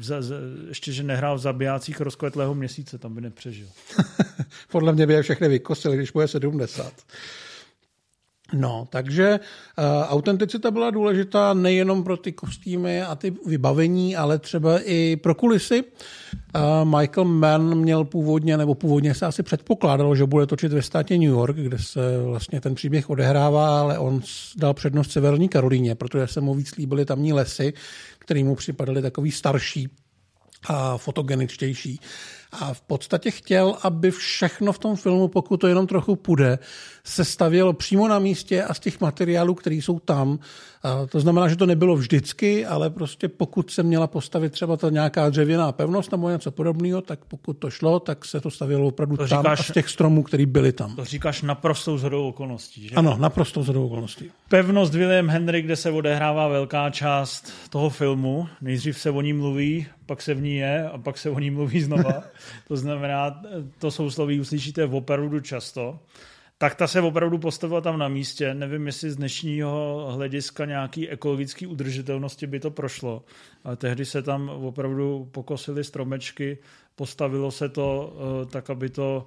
Za, 0.00 0.22
za, 0.22 0.34
ještě, 0.68 0.92
že 0.92 1.02
nehrál 1.02 1.36
v 1.36 1.40
zabijácích 1.40 2.00
rozkvetlého 2.00 2.54
měsíce, 2.54 2.98
tam 2.98 3.14
by 3.14 3.20
nepřežil. 3.20 3.66
Podle 4.70 4.92
mě 4.92 5.06
by 5.06 5.14
je 5.14 5.22
všechny 5.22 5.48
vykosili, 5.48 5.96
když 5.96 6.10
bude 6.10 6.28
70. 6.28 6.92
No, 8.52 8.86
takže 8.90 9.40
uh, 9.78 9.84
autenticita 10.08 10.70
byla 10.70 10.90
důležitá 10.90 11.54
nejenom 11.54 12.04
pro 12.04 12.16
ty 12.16 12.32
kostýmy 12.32 13.02
a 13.02 13.14
ty 13.14 13.34
vybavení, 13.46 14.16
ale 14.16 14.38
třeba 14.38 14.80
i 14.84 15.16
pro 15.16 15.34
kulisy. 15.34 15.84
Uh, 15.84 16.98
Michael 16.98 17.24
Mann 17.24 17.74
měl 17.74 18.04
původně, 18.04 18.56
nebo 18.56 18.74
původně 18.74 19.14
se 19.14 19.26
asi 19.26 19.42
předpokládalo, 19.42 20.16
že 20.16 20.24
bude 20.24 20.46
točit 20.46 20.72
ve 20.72 20.82
státě 20.82 21.18
New 21.18 21.28
York, 21.30 21.56
kde 21.56 21.78
se 21.78 22.22
vlastně 22.22 22.60
ten 22.60 22.74
příběh 22.74 23.10
odehrává, 23.10 23.80
ale 23.80 23.98
on 23.98 24.20
dal 24.56 24.74
přednost 24.74 25.12
Severní 25.12 25.48
Karolíně, 25.48 25.94
protože 25.94 26.26
se 26.26 26.40
mu 26.40 26.54
víc 26.54 26.76
líbily 26.76 27.04
tamní 27.04 27.32
lesy, 27.32 27.72
který 28.18 28.44
mu 28.44 28.54
připadaly 28.54 29.02
takový 29.02 29.30
starší 29.30 29.88
a 30.66 30.98
fotogeničtější. 30.98 32.00
A 32.52 32.74
v 32.74 32.80
podstatě 32.80 33.30
chtěl, 33.30 33.76
aby 33.82 34.10
všechno 34.10 34.72
v 34.72 34.78
tom 34.78 34.96
filmu, 34.96 35.28
pokud 35.28 35.56
to 35.56 35.66
jenom 35.66 35.86
trochu 35.86 36.16
půjde, 36.16 36.58
se 37.08 37.24
stavělo 37.24 37.72
přímo 37.72 38.08
na 38.08 38.18
místě 38.18 38.62
a 38.62 38.74
z 38.74 38.80
těch 38.80 39.00
materiálů, 39.00 39.54
které 39.54 39.76
jsou 39.76 39.98
tam. 39.98 40.38
A 40.82 41.06
to 41.06 41.20
znamená, 41.20 41.48
že 41.48 41.56
to 41.56 41.66
nebylo 41.66 41.96
vždycky, 41.96 42.66
ale 42.66 42.90
prostě 42.90 43.28
pokud 43.28 43.70
se 43.70 43.82
měla 43.82 44.06
postavit 44.06 44.52
třeba 44.52 44.76
ta 44.76 44.90
nějaká 44.90 45.30
dřevěná 45.30 45.72
pevnost 45.72 46.12
nebo 46.12 46.30
něco 46.30 46.50
podobného, 46.50 47.00
tak 47.00 47.24
pokud 47.24 47.52
to 47.52 47.70
šlo, 47.70 48.00
tak 48.00 48.24
se 48.24 48.40
to 48.40 48.50
stavělo 48.50 48.86
opravdu 48.86 49.16
to 49.16 49.28
tam 49.28 49.42
říkáš, 49.42 49.60
a 49.60 49.62
z 49.62 49.72
těch 49.72 49.88
stromů, 49.88 50.22
které 50.22 50.46
byly 50.46 50.72
tam. 50.72 50.96
To 50.96 51.04
říkáš 51.04 51.42
naprostou 51.42 51.98
zhodou 51.98 52.28
okolností, 52.28 52.88
že? 52.88 52.94
Ano, 52.94 53.16
naprostou 53.18 53.62
zhodou 53.62 53.86
okolností. 53.86 54.30
Pevnost 54.48 54.94
William 54.94 55.28
Henry, 55.28 55.62
kde 55.62 55.76
se 55.76 55.90
odehrává 55.90 56.48
velká 56.48 56.90
část 56.90 57.52
toho 57.70 57.90
filmu. 57.90 58.48
Nejdřív 58.60 58.98
se 58.98 59.10
o 59.10 59.20
ní 59.20 59.32
mluví, 59.32 59.86
pak 60.06 60.22
se 60.22 60.34
v 60.34 60.42
ní 60.42 60.56
je 60.56 60.88
a 60.88 60.98
pak 60.98 61.18
se 61.18 61.30
o 61.30 61.38
ní 61.38 61.50
mluví 61.50 61.80
znova. 61.80 62.22
to 62.68 62.76
znamená, 62.76 63.40
to 63.78 63.90
sousloví 63.90 64.40
uslyšíte 64.40 64.84
opravdu 64.84 65.40
často 65.40 65.98
tak 66.58 66.74
ta 66.74 66.86
se 66.86 67.00
opravdu 67.00 67.38
postavila 67.38 67.80
tam 67.80 67.98
na 67.98 68.08
místě. 68.08 68.54
Nevím, 68.54 68.86
jestli 68.86 69.10
z 69.10 69.16
dnešního 69.16 70.06
hlediska 70.16 70.64
nějaký 70.64 71.08
ekologický 71.08 71.66
udržitelnosti 71.66 72.46
by 72.46 72.60
to 72.60 72.70
prošlo, 72.70 73.24
ale 73.64 73.76
tehdy 73.76 74.04
se 74.04 74.22
tam 74.22 74.48
opravdu 74.48 75.28
pokosily 75.32 75.84
stromečky, 75.84 76.58
postavilo 76.96 77.50
se 77.50 77.68
to 77.68 78.12
eh, 78.16 78.46
tak, 78.46 78.70
aby 78.70 78.88
to 78.88 79.26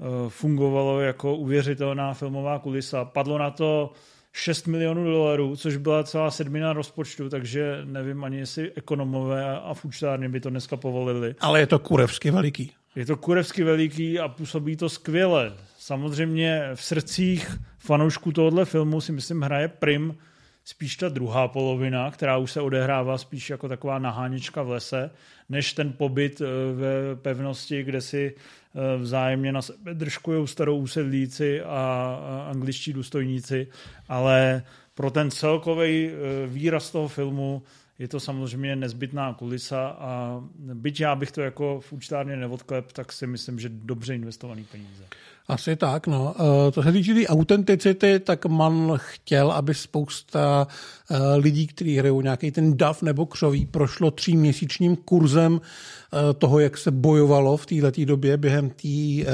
eh, 0.00 0.04
fungovalo 0.28 1.00
jako 1.00 1.36
uvěřitelná 1.36 2.14
filmová 2.14 2.58
kulisa. 2.58 3.04
Padlo 3.04 3.38
na 3.38 3.50
to 3.50 3.92
6 4.32 4.66
milionů 4.66 5.04
dolarů, 5.04 5.56
což 5.56 5.76
byla 5.76 6.04
celá 6.04 6.30
sedmina 6.30 6.72
rozpočtu, 6.72 7.28
takže 7.28 7.80
nevím 7.84 8.24
ani, 8.24 8.38
jestli 8.38 8.72
ekonomové 8.76 9.60
a 9.60 9.74
fučtárny 9.74 10.28
by 10.28 10.40
to 10.40 10.50
dneska 10.50 10.76
povolili. 10.76 11.34
Ale 11.40 11.60
je 11.60 11.66
to 11.66 11.78
kurevsky 11.78 12.30
veliký. 12.30 12.72
Je 12.96 13.06
to 13.06 13.16
kurevsky 13.16 13.64
veliký 13.64 14.18
a 14.18 14.28
působí 14.28 14.76
to 14.76 14.88
skvěle. 14.88 15.52
Samozřejmě 15.88 16.62
v 16.74 16.84
srdcích 16.84 17.58
fanoušků 17.78 18.32
tohohle 18.32 18.64
filmu 18.64 19.00
si 19.00 19.12
myslím 19.12 19.42
hraje 19.42 19.68
prim 19.68 20.16
spíš 20.64 20.96
ta 20.96 21.08
druhá 21.08 21.48
polovina, 21.48 22.10
která 22.10 22.36
už 22.36 22.52
se 22.52 22.60
odehrává 22.60 23.18
spíš 23.18 23.50
jako 23.50 23.68
taková 23.68 23.98
nahánička 23.98 24.62
v 24.62 24.70
lese, 24.70 25.10
než 25.48 25.72
ten 25.72 25.92
pobyt 25.92 26.40
eh, 26.40 26.44
ve 26.74 27.16
pevnosti, 27.16 27.82
kde 27.82 28.00
si 28.00 28.34
eh, 28.34 28.96
vzájemně 28.98 29.52
na 29.52 29.62
sebe 29.62 29.94
držkují 29.94 30.48
starou 30.48 30.78
úsedlíci 30.78 31.62
a 31.62 32.46
angličtí 32.50 32.92
důstojníci, 32.92 33.66
ale 34.08 34.62
pro 34.94 35.10
ten 35.10 35.30
celkový 35.30 36.08
eh, 36.08 36.46
výraz 36.46 36.90
toho 36.90 37.08
filmu 37.08 37.62
je 37.98 38.08
to 38.08 38.20
samozřejmě 38.20 38.76
nezbytná 38.76 39.34
kulisa 39.34 39.88
a 39.88 40.40
byť 40.58 41.00
já 41.00 41.14
bych 41.14 41.32
to 41.32 41.40
jako 41.40 41.80
v 41.80 41.92
účtárně 41.92 42.36
neodklep, 42.36 42.92
tak 42.92 43.12
si 43.12 43.26
myslím, 43.26 43.58
že 43.58 43.68
dobře 43.68 44.14
investovaný 44.14 44.64
peníze. 44.64 45.04
Asi 45.48 45.76
tak, 45.76 46.06
no. 46.06 46.34
Eh, 46.38 46.72
to 46.72 46.82
se 46.82 46.92
týče 46.92 47.14
té 47.14 47.26
autenticity, 47.26 48.18
tak 48.18 48.46
man 48.46 48.92
chtěl, 48.96 49.52
aby 49.52 49.74
spousta 49.74 50.66
eh, 51.10 51.16
lidí, 51.36 51.66
kteří 51.66 51.96
hrajou 51.96 52.20
nějaký 52.20 52.50
ten 52.50 52.76
DAF 52.76 53.02
nebo 53.02 53.26
křoví, 53.26 53.66
prošlo 53.66 54.10
tříměsíčním 54.10 54.96
kurzem 54.96 55.60
eh, 55.60 56.34
toho, 56.34 56.58
jak 56.58 56.78
se 56.78 56.90
bojovalo 56.90 57.56
v 57.56 57.66
této 57.66 58.04
době 58.04 58.36
během 58.36 58.70
té 58.70 59.24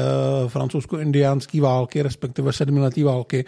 francouzsko-indiánské 0.48 1.60
války, 1.60 2.02
respektive 2.02 2.52
sedmileté 2.52 3.04
války 3.04 3.44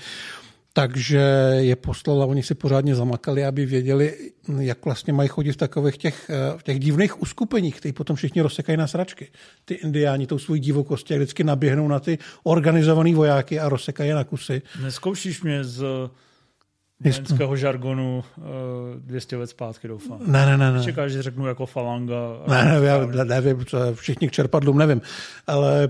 takže 0.77 1.19
je 1.59 1.77
poslal 1.77 2.23
a 2.23 2.27
oni 2.27 2.43
si 2.43 2.55
pořádně 2.55 2.95
zamakali, 2.95 3.45
aby 3.45 3.67
věděli, 3.67 4.15
jak 4.59 4.85
vlastně 4.85 5.13
mají 5.13 5.29
chodit 5.29 5.53
v 5.53 5.57
takových 5.57 5.97
těch, 5.97 6.31
v 6.57 6.63
těch 6.63 6.79
divných 6.79 7.23
uskupeních, 7.23 7.77
které 7.77 7.93
potom 7.93 8.17
všichni 8.17 8.43
rozsekají 8.43 8.79
na 8.79 8.87
sračky. 8.87 9.29
Ty 9.65 9.75
indiáni 9.75 10.27
tou 10.27 10.39
svůj 10.39 10.61
divokostí 10.61 11.15
vždycky 11.15 11.45
naběhnou 11.45 11.89
na 11.89 12.01
ty 12.01 12.19
organizované 12.43 13.15
vojáky 13.15 13.61
a 13.61 13.69
rozsekají 13.69 14.09
je 14.09 14.15
na 14.15 14.25
kusy. 14.25 14.63
Neskoušíš 14.83 15.43
mě 15.43 15.65
z 15.65 15.85
vojenského 17.01 17.57
žargonu 17.57 18.25
uh, 18.37 18.45
200 18.99 19.37
let 19.37 19.51
zpátky, 19.51 19.89
doufám. 19.89 20.19
Ne, 20.27 20.47
ne, 20.47 20.57
ne. 20.59 20.73
ne. 20.73 20.85
Čekáš, 20.85 21.13
že 21.13 21.23
řeknu 21.23 21.47
jako 21.47 21.67
falanga. 21.67 22.17
Ne, 22.49 22.65
ne, 22.65 22.87
já 22.87 23.25
nevím, 23.25 23.65
co 23.65 23.79
všichni 23.95 24.29
k 24.29 24.33
čerpadlům, 24.33 24.79
nevím. 24.79 25.03
Ale... 25.47 25.89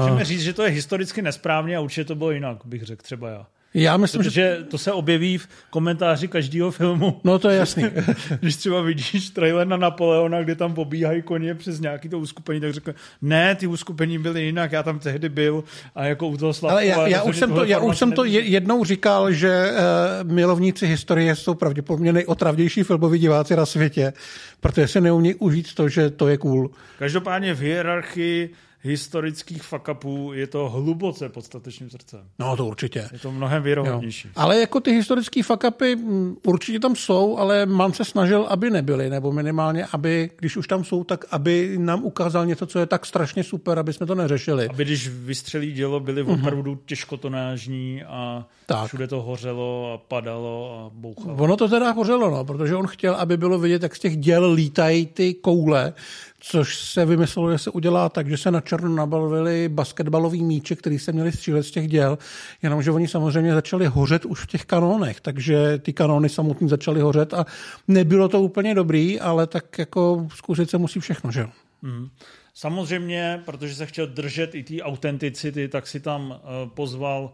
Můžeme 0.00 0.24
říct, 0.24 0.42
že 0.42 0.52
to 0.52 0.62
je 0.62 0.70
historicky 0.70 1.22
nesprávně 1.22 1.76
a 1.76 1.80
určitě 1.80 2.04
to 2.04 2.14
bylo 2.14 2.30
jinak, 2.30 2.58
bych 2.64 2.82
řekl 2.82 3.02
třeba 3.02 3.28
já. 3.28 3.46
Já 3.74 3.96
myslím, 3.96 4.22
Protože 4.22 4.56
že... 4.58 4.64
to 4.64 4.78
se 4.78 4.92
objeví 4.92 5.38
v 5.38 5.48
komentáři 5.70 6.28
každého 6.28 6.70
filmu. 6.70 7.20
No 7.24 7.38
to 7.38 7.48
je 7.50 7.58
jasný. 7.58 7.84
Když 8.40 8.56
třeba 8.56 8.82
vidíš 8.82 9.30
trailer 9.30 9.66
na 9.66 9.76
Napoleona, 9.76 10.42
kde 10.42 10.54
tam 10.54 10.74
pobíhají 10.74 11.22
koně 11.22 11.54
přes 11.54 11.80
nějaký 11.80 12.08
to 12.08 12.18
uskupení, 12.18 12.60
tak 12.60 12.72
řekne, 12.72 12.94
ne, 13.22 13.54
ty 13.54 13.66
uskupení 13.66 14.18
byly 14.18 14.42
jinak, 14.42 14.72
já 14.72 14.82
tam 14.82 14.98
tehdy 14.98 15.28
byl 15.28 15.64
a 15.94 16.04
jako 16.04 16.28
u 16.28 16.36
toho 16.36 16.52
Slavkova. 16.52 16.80
Ale 16.80 16.86
já, 16.86 17.06
já, 17.06 17.22
už 17.22 17.36
jsem 17.36 17.52
to, 17.52 17.64
já 17.64 17.78
už 17.78 17.98
jsem 17.98 18.12
to 18.12 18.24
jednou 18.24 18.84
říkal, 18.84 19.32
že 19.32 19.70
uh, 19.70 20.30
milovníci 20.32 20.86
historie 20.86 21.36
jsou 21.36 21.54
pravděpodobně 21.54 22.12
nejotravdější 22.12 22.82
filmoví 22.82 23.18
diváci 23.18 23.56
na 23.56 23.66
světě, 23.66 24.12
protože 24.60 24.88
se 24.88 25.00
neumí 25.00 25.34
užít 25.34 25.74
to, 25.74 25.88
že 25.88 26.10
to 26.10 26.28
je 26.28 26.38
cool. 26.38 26.70
Každopádně 26.98 27.54
v 27.54 27.60
hierarchii 27.60 28.50
historických 28.82 29.62
fakapů 29.62 30.32
je 30.34 30.46
to 30.46 30.68
hluboce 30.68 31.28
pod 31.28 31.44
statečným 31.44 31.90
srdcem. 31.90 32.20
No 32.38 32.56
to 32.56 32.66
určitě. 32.66 33.08
Je 33.12 33.18
to 33.18 33.32
mnohem 33.32 33.62
věrohodnější. 33.62 34.28
Ale 34.36 34.60
jako 34.60 34.80
ty 34.80 34.92
historické 34.92 35.42
fakapy 35.42 35.96
mm, 35.96 36.36
určitě 36.46 36.80
tam 36.80 36.96
jsou, 36.96 37.36
ale 37.36 37.66
man 37.66 37.92
se 37.92 38.04
snažil, 38.04 38.46
aby 38.48 38.70
nebyly, 38.70 39.10
nebo 39.10 39.32
minimálně, 39.32 39.86
aby, 39.92 40.30
když 40.38 40.56
už 40.56 40.68
tam 40.68 40.84
jsou, 40.84 41.04
tak 41.04 41.24
aby 41.30 41.76
nám 41.78 42.04
ukázal 42.04 42.46
něco, 42.46 42.66
co 42.66 42.78
je 42.78 42.86
tak 42.86 43.06
strašně 43.06 43.44
super, 43.44 43.78
aby 43.78 43.92
jsme 43.92 44.06
to 44.06 44.14
neřešili. 44.14 44.68
Aby 44.68 44.84
když 44.84 45.08
vystřelí 45.08 45.72
dělo, 45.72 46.00
byli 46.00 46.22
mhm. 46.22 46.32
opravdu 46.32 46.74
uh-huh. 46.74 46.78
těžkotonážní 46.86 48.02
a 48.04 48.46
tak. 48.66 48.86
všude 48.86 49.06
to 49.06 49.22
hořelo 49.22 49.92
a 49.92 49.98
padalo 49.98 50.78
a 50.78 50.90
bouchalo. 50.94 51.36
Ono 51.36 51.56
to 51.56 51.68
teda 51.68 51.90
hořelo, 51.90 52.30
no, 52.30 52.44
protože 52.44 52.76
on 52.76 52.86
chtěl, 52.86 53.14
aby 53.14 53.36
bylo 53.36 53.58
vidět, 53.58 53.82
jak 53.82 53.96
z 53.96 53.98
těch 53.98 54.16
děl 54.16 54.52
lítají 54.52 55.06
ty 55.06 55.34
koule, 55.34 55.92
což 56.40 56.78
se 56.78 57.04
vymyslelo, 57.04 57.52
že 57.52 57.58
se 57.58 57.70
udělá 57.70 58.08
tak, 58.08 58.28
že 58.28 58.36
se 58.36 58.50
na 58.50 58.60
černo 58.60 58.88
nabalili 58.88 59.68
basketbalový 59.68 60.42
míče, 60.42 60.76
který 60.76 60.98
se 60.98 61.12
měli 61.12 61.32
střílet 61.32 61.62
z 61.62 61.70
těch 61.70 61.88
děl, 61.88 62.18
jenomže 62.62 62.90
oni 62.90 63.08
samozřejmě 63.08 63.54
začali 63.54 63.86
hořet 63.86 64.24
už 64.24 64.40
v 64.40 64.46
těch 64.46 64.64
kanónech, 64.64 65.20
takže 65.20 65.78
ty 65.78 65.92
kanóny 65.92 66.28
samotný 66.28 66.68
začaly 66.68 67.00
hořet 67.00 67.34
a 67.34 67.46
nebylo 67.88 68.28
to 68.28 68.42
úplně 68.42 68.74
dobrý, 68.74 69.20
ale 69.20 69.46
tak 69.46 69.78
jako 69.78 70.28
zkusit 70.34 70.70
se 70.70 70.78
musí 70.78 71.00
všechno, 71.00 71.32
že 71.32 71.40
jo. 71.40 71.48
Mm. 71.82 72.08
Samozřejmě, 72.54 73.42
protože 73.44 73.74
se 73.74 73.86
chtěl 73.86 74.06
držet 74.06 74.54
i 74.54 74.62
té 74.62 74.82
autenticity, 74.82 75.68
tak 75.68 75.86
si 75.86 76.00
tam 76.00 76.30
uh, 76.30 76.70
pozval 76.70 77.32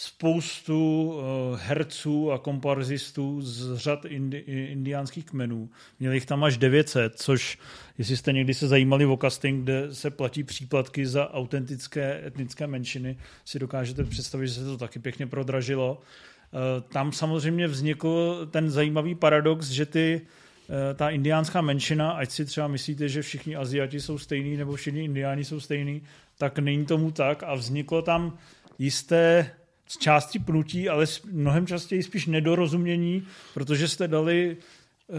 spoustu 0.00 1.12
eh, 1.14 1.58
herců 1.62 2.32
a 2.32 2.38
komparzistů 2.38 3.42
z 3.42 3.76
řad 3.76 4.04
indi, 4.04 4.38
indiánských 4.70 5.24
kmenů. 5.24 5.70
Měli 6.00 6.16
jich 6.16 6.26
tam 6.26 6.44
až 6.44 6.56
900, 6.56 7.14
což, 7.16 7.58
jestli 7.98 8.16
jste 8.16 8.32
někdy 8.32 8.54
se 8.54 8.68
zajímali 8.68 9.06
o 9.06 9.16
casting, 9.16 9.62
kde 9.62 9.94
se 9.94 10.10
platí 10.10 10.44
příplatky 10.44 11.06
za 11.06 11.32
autentické 11.32 12.22
etnické 12.26 12.66
menšiny, 12.66 13.18
si 13.44 13.58
dokážete 13.58 14.04
představit, 14.04 14.48
že 14.48 14.54
se 14.54 14.64
to 14.64 14.78
taky 14.78 14.98
pěkně 14.98 15.26
prodražilo. 15.26 16.00
Eh, 16.00 16.80
tam 16.80 17.12
samozřejmě 17.12 17.66
vznikl 17.66 18.46
ten 18.50 18.70
zajímavý 18.70 19.14
paradox, 19.14 19.68
že 19.68 19.86
ty 19.86 20.20
eh, 20.20 20.94
ta 20.94 21.10
indiánská 21.10 21.60
menšina, 21.60 22.10
ať 22.10 22.30
si 22.30 22.44
třeba 22.44 22.68
myslíte, 22.68 23.08
že 23.08 23.22
všichni 23.22 23.56
Aziati 23.56 24.00
jsou 24.00 24.18
stejní 24.18 24.56
nebo 24.56 24.76
všichni 24.76 25.04
indiáni 25.04 25.44
jsou 25.44 25.60
stejní, 25.60 26.02
tak 26.38 26.58
není 26.58 26.86
tomu 26.86 27.10
tak 27.10 27.42
a 27.42 27.54
vzniklo 27.54 28.02
tam 28.02 28.38
jisté 28.78 29.50
z 29.88 29.98
části 29.98 30.38
pnutí, 30.38 30.88
ale 30.88 31.06
mnohem 31.32 31.66
častěji 31.66 32.02
spíš 32.02 32.26
nedorozumění, 32.26 33.22
protože 33.54 33.88
jste 33.88 34.08
dali 34.08 34.56
uh, 34.56 35.16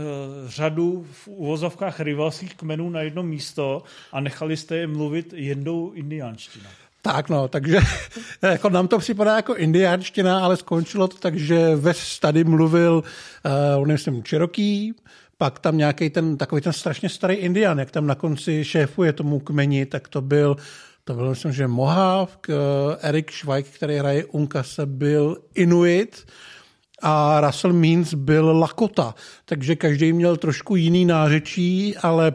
řadu 0.50 1.08
v 1.12 1.28
uvozovkách 1.28 2.00
rivalských 2.00 2.56
kmenů 2.56 2.90
na 2.90 3.02
jedno 3.02 3.24
místo 3.24 3.84
a 4.12 4.20
nechali 4.20 4.58
jste 4.58 4.78
je 4.78 4.88
mluvit 4.88 5.34
jednou 5.38 5.92
indiánštinou. 5.92 6.70
Tak 7.02 7.30
no, 7.30 7.48
takže 7.48 7.80
jako 8.42 8.70
nám 8.70 8.88
to 8.88 9.00
připadá 9.00 9.36
jako 9.36 9.56
indiánština, 9.56 10.40
ale 10.40 10.58
skončilo 10.58 11.08
to 11.08 11.18
tak, 11.18 11.36
že 11.36 11.76
ve 11.76 11.94
tady 12.20 12.44
mluvil, 12.44 13.04
uh, 13.80 13.88
myslím, 13.88 14.24
Cherokee, 14.24 14.94
pak 15.38 15.60
tam 15.60 15.78
nějaký 15.78 16.10
ten 16.10 16.38
takový 16.38 16.62
ten 16.62 16.74
strašně 16.74 17.10
starý 17.10 17.36
indián, 17.36 17.80
jak 17.80 17.92
tam 17.92 18.08
na 18.08 18.16
konci 18.16 18.66
šéfuje 18.66 19.14
tomu 19.14 19.40
kmeni, 19.40 19.86
tak 19.86 20.08
to 20.08 20.22
byl 20.22 20.56
to 21.10 21.16
byl 21.16 21.30
myslím, 21.30 21.52
že 21.52 21.68
Mohawk, 21.68 22.48
Erik 23.02 23.32
Schweik, 23.32 23.68
který 23.68 23.98
hraje 23.98 24.26
Unkase, 24.26 24.86
byl 24.86 25.38
Inuit 25.56 26.26
a 27.02 27.42
Russell 27.42 27.74
Means 27.74 28.14
byl 28.14 28.60
Lakota, 28.60 29.16
takže 29.46 29.76
každý 29.76 30.14
měl 30.14 30.38
trošku 30.38 30.76
jiný 30.76 31.06
nářečí, 31.06 31.98
ale 31.98 32.34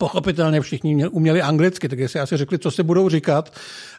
pochopitelně 0.00 0.60
všichni 0.60 1.08
uměli 1.08 1.42
anglicky, 1.42 1.88
takže 1.88 2.08
si 2.08 2.20
asi 2.20 2.36
řekli, 2.36 2.58
co 2.58 2.70
si 2.70 2.82
budou 2.82 3.08
říkat 3.08 3.52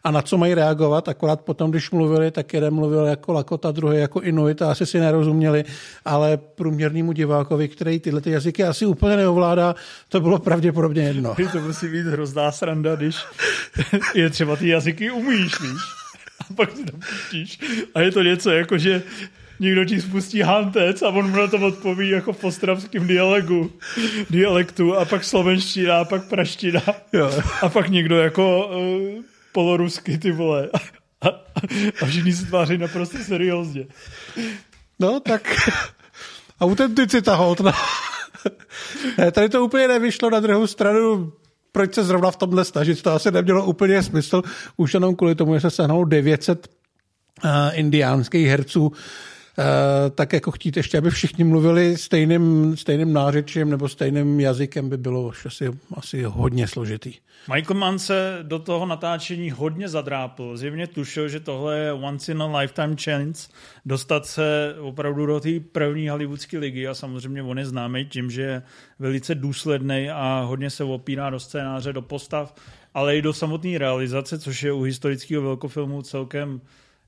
a 0.03 0.11
na 0.11 0.21
co 0.21 0.37
mají 0.37 0.53
reagovat. 0.53 1.09
Akorát 1.09 1.41
potom, 1.41 1.71
když 1.71 1.91
mluvili, 1.91 2.31
tak 2.31 2.53
jeden 2.53 2.73
mluvil 2.73 3.05
jako 3.05 3.33
Lakota, 3.33 3.71
druhý 3.71 3.99
jako 3.99 4.21
Inuit 4.21 4.61
a 4.61 4.71
asi 4.71 4.85
si 4.85 4.99
nerozuměli, 4.99 5.63
ale 6.05 6.37
průměrnému 6.37 7.11
divákovi, 7.11 7.67
který 7.67 7.99
tyhle 7.99 8.21
ty 8.21 8.31
jazyky 8.31 8.63
asi 8.63 8.85
úplně 8.85 9.17
neovládá, 9.17 9.75
to 10.09 10.19
bylo 10.19 10.39
pravděpodobně 10.39 11.03
jedno. 11.03 11.35
To 11.51 11.61
musí 11.61 11.87
být 11.87 12.05
hrozná 12.05 12.51
sranda, 12.51 12.95
když 12.95 13.15
je 14.15 14.29
třeba 14.29 14.55
ty 14.55 14.67
jazyky 14.67 15.11
umíš, 15.11 15.61
víš? 15.61 15.81
A 16.39 16.53
pak 16.53 16.71
si 16.71 16.83
to 16.83 16.97
pustíš. 16.97 17.59
A 17.95 18.01
je 18.01 18.11
to 18.11 18.23
něco 18.23 18.51
jako, 18.51 18.77
že 18.77 19.03
někdo 19.61 19.85
ti 19.85 20.01
spustí 20.01 20.41
hantec 20.41 21.01
a 21.01 21.09
on 21.09 21.29
mu 21.29 21.37
na 21.37 21.47
to 21.47 21.57
odpoví 21.57 22.09
jako 22.09 22.33
v 22.33 22.37
postravském 22.37 23.07
dialegu, 23.07 23.71
dialektu 24.29 24.95
a 24.95 25.05
pak 25.05 25.23
slovenština 25.23 25.97
a 25.97 26.05
pak 26.05 26.27
praština 26.27 26.81
jo. 27.13 27.31
a 27.61 27.69
pak 27.69 27.89
někdo 27.89 28.17
jako 28.17 28.67
uh, 28.67 29.23
polorusky 29.51 30.17
ty 30.17 30.31
vole 30.31 30.69
a, 30.73 30.77
a, 31.27 31.29
a 32.01 32.05
všichni 32.05 32.33
se 32.33 32.45
tváří 32.45 32.77
naprosto 32.77 33.17
seriózně. 33.17 33.85
No 34.99 35.19
tak 35.19 35.71
autenticita 36.61 37.35
hod. 37.35 37.59
No. 37.59 37.71
Tady 39.31 39.49
to 39.49 39.65
úplně 39.65 39.87
nevyšlo 39.87 40.29
na 40.29 40.39
druhou 40.39 40.67
stranu 40.67 41.33
proč 41.71 41.93
se 41.93 42.03
zrovna 42.03 42.31
v 42.31 42.35
tomhle 42.35 42.65
snažit, 42.65 43.01
to 43.01 43.11
asi 43.11 43.31
nemělo 43.31 43.65
úplně 43.65 44.03
smysl, 44.03 44.41
už 44.77 44.93
jenom 44.93 45.15
kvůli 45.15 45.35
tomu, 45.35 45.53
že 45.53 45.59
se 45.59 45.69
sehnalo 45.69 46.05
900 46.05 46.67
uh, 47.43 47.51
indiánských 47.73 48.47
herců, 48.47 48.91
Eh, 48.91 49.30
tak 50.15 50.33
jako 50.33 50.51
chtít 50.51 50.77
ještě, 50.77 50.97
aby 50.97 51.09
všichni 51.09 51.43
mluvili 51.43 51.97
stejným, 51.97 52.77
stejným 52.77 53.13
nářečím 53.13 53.69
nebo 53.69 53.89
stejným 53.89 54.39
jazykem 54.39 54.89
by 54.89 54.97
bylo 54.97 55.31
asi, 55.45 55.71
asi 55.93 56.23
hodně 56.23 56.67
složitý. 56.67 57.13
Michael 57.53 57.79
Mann 57.79 57.99
se 57.99 58.39
do 58.41 58.59
toho 58.59 58.85
natáčení 58.85 59.51
hodně 59.51 59.89
zadrápl. 59.89 60.57
Zjevně 60.57 60.87
tušil, 60.87 61.29
že 61.29 61.39
tohle 61.39 61.77
je 61.77 61.93
once 61.93 62.31
in 62.31 62.41
a 62.41 62.57
lifetime 62.59 62.95
chance 63.03 63.49
dostat 63.85 64.25
se 64.25 64.75
opravdu 64.79 65.25
do 65.25 65.39
té 65.39 65.49
první 65.71 66.09
hollywoodské 66.09 66.57
ligy 66.57 66.87
a 66.87 66.93
samozřejmě 66.93 67.43
on 67.43 67.59
je 67.59 67.65
známý 67.65 68.05
tím, 68.05 68.31
že 68.31 68.41
je 68.41 68.61
velice 68.99 69.35
důsledný 69.35 70.09
a 70.09 70.41
hodně 70.47 70.69
se 70.69 70.83
opírá 70.83 71.29
do 71.29 71.39
scénáře, 71.39 71.93
do 71.93 72.01
postav, 72.01 72.55
ale 72.93 73.17
i 73.17 73.21
do 73.21 73.33
samotné 73.33 73.77
realizace, 73.77 74.39
což 74.39 74.63
je 74.63 74.73
u 74.73 74.81
historického 74.81 75.43
velkofilmu 75.43 76.01
celkem 76.01 76.61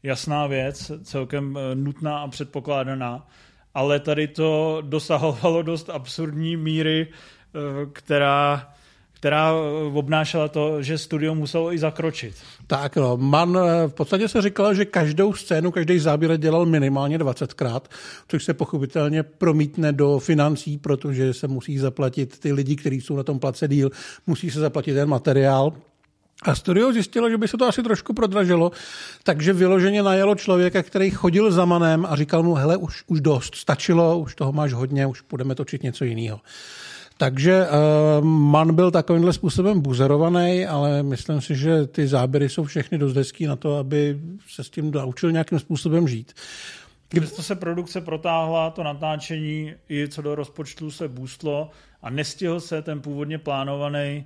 jasná 0.03 0.47
věc, 0.47 0.91
celkem 1.03 1.57
eh, 1.57 1.75
nutná 1.75 2.19
a 2.19 2.27
předpokládaná, 2.27 3.27
ale 3.73 3.99
tady 3.99 4.27
to 4.27 4.77
dosahovalo 4.81 5.61
dost 5.61 5.89
absurdní 5.89 6.57
míry, 6.57 7.07
eh, 7.07 7.59
která 7.93 8.73
která 9.23 9.51
eh, 9.51 9.97
obnášela 9.97 10.47
to, 10.47 10.81
že 10.81 10.97
studio 10.97 11.35
muselo 11.35 11.73
i 11.73 11.77
zakročit. 11.77 12.35
Tak 12.67 12.95
no, 12.95 13.17
Man 13.17 13.57
v 13.87 13.93
podstatě 13.93 14.27
se 14.27 14.41
říkal, 14.41 14.73
že 14.73 14.85
každou 14.85 15.33
scénu, 15.33 15.71
každý 15.71 15.99
záběr 15.99 16.37
dělal 16.37 16.65
minimálně 16.65 17.17
20krát, 17.17 17.81
což 18.27 18.43
se 18.43 18.53
pochopitelně 18.53 19.23
promítne 19.23 19.91
do 19.93 20.19
financí, 20.19 20.77
protože 20.77 21.33
se 21.33 21.47
musí 21.47 21.77
zaplatit 21.77 22.39
ty 22.39 22.53
lidi, 22.53 22.75
kteří 22.75 23.01
jsou 23.01 23.15
na 23.15 23.23
tom 23.23 23.39
place 23.39 23.67
díl, 23.67 23.89
musí 24.27 24.51
se 24.51 24.59
zaplatit 24.59 24.93
ten 24.93 25.09
materiál, 25.09 25.73
a 26.43 26.55
studio 26.55 26.93
zjistilo, 26.93 27.29
že 27.29 27.37
by 27.37 27.47
se 27.47 27.57
to 27.57 27.65
asi 27.65 27.83
trošku 27.83 28.13
prodražilo, 28.13 28.71
takže 29.23 29.53
vyloženě 29.53 30.03
najelo 30.03 30.35
člověka, 30.35 30.83
který 30.83 31.09
chodil 31.09 31.51
za 31.51 31.65
manem 31.65 32.05
a 32.09 32.15
říkal 32.15 32.43
mu, 32.43 32.53
hele, 32.53 32.77
už, 32.77 33.03
už 33.07 33.21
dost, 33.21 33.55
stačilo, 33.55 34.19
už 34.19 34.35
toho 34.35 34.51
máš 34.51 34.73
hodně, 34.73 35.07
už 35.07 35.21
budeme 35.29 35.55
točit 35.55 35.83
něco 35.83 36.05
jiného. 36.05 36.41
Takže 37.17 37.67
uh, 37.67 38.25
Man 38.25 38.75
byl 38.75 38.91
takovýmhle 38.91 39.33
způsobem 39.33 39.81
buzerovaný, 39.81 40.65
ale 40.65 41.03
myslím 41.03 41.41
si, 41.41 41.55
že 41.55 41.87
ty 41.87 42.07
záběry 42.07 42.49
jsou 42.49 42.63
všechny 42.63 42.97
dost 42.97 43.15
hezký 43.15 43.45
na 43.45 43.55
to, 43.55 43.77
aby 43.77 44.19
se 44.49 44.63
s 44.63 44.69
tím 44.69 44.91
naučil 44.91 45.31
nějakým 45.31 45.59
způsobem 45.59 46.07
žít. 46.07 46.33
Přesto 47.07 47.43
se 47.43 47.55
produkce 47.55 48.01
protáhla, 48.01 48.69
to 48.69 48.83
natáčení 48.83 49.73
i 49.89 50.07
co 50.07 50.21
do 50.21 50.35
rozpočtu 50.35 50.91
se 50.91 51.07
boostlo 51.07 51.69
a 52.01 52.09
nestihl 52.09 52.59
se 52.59 52.81
ten 52.81 53.01
původně 53.01 53.37
plánovaný 53.37 54.25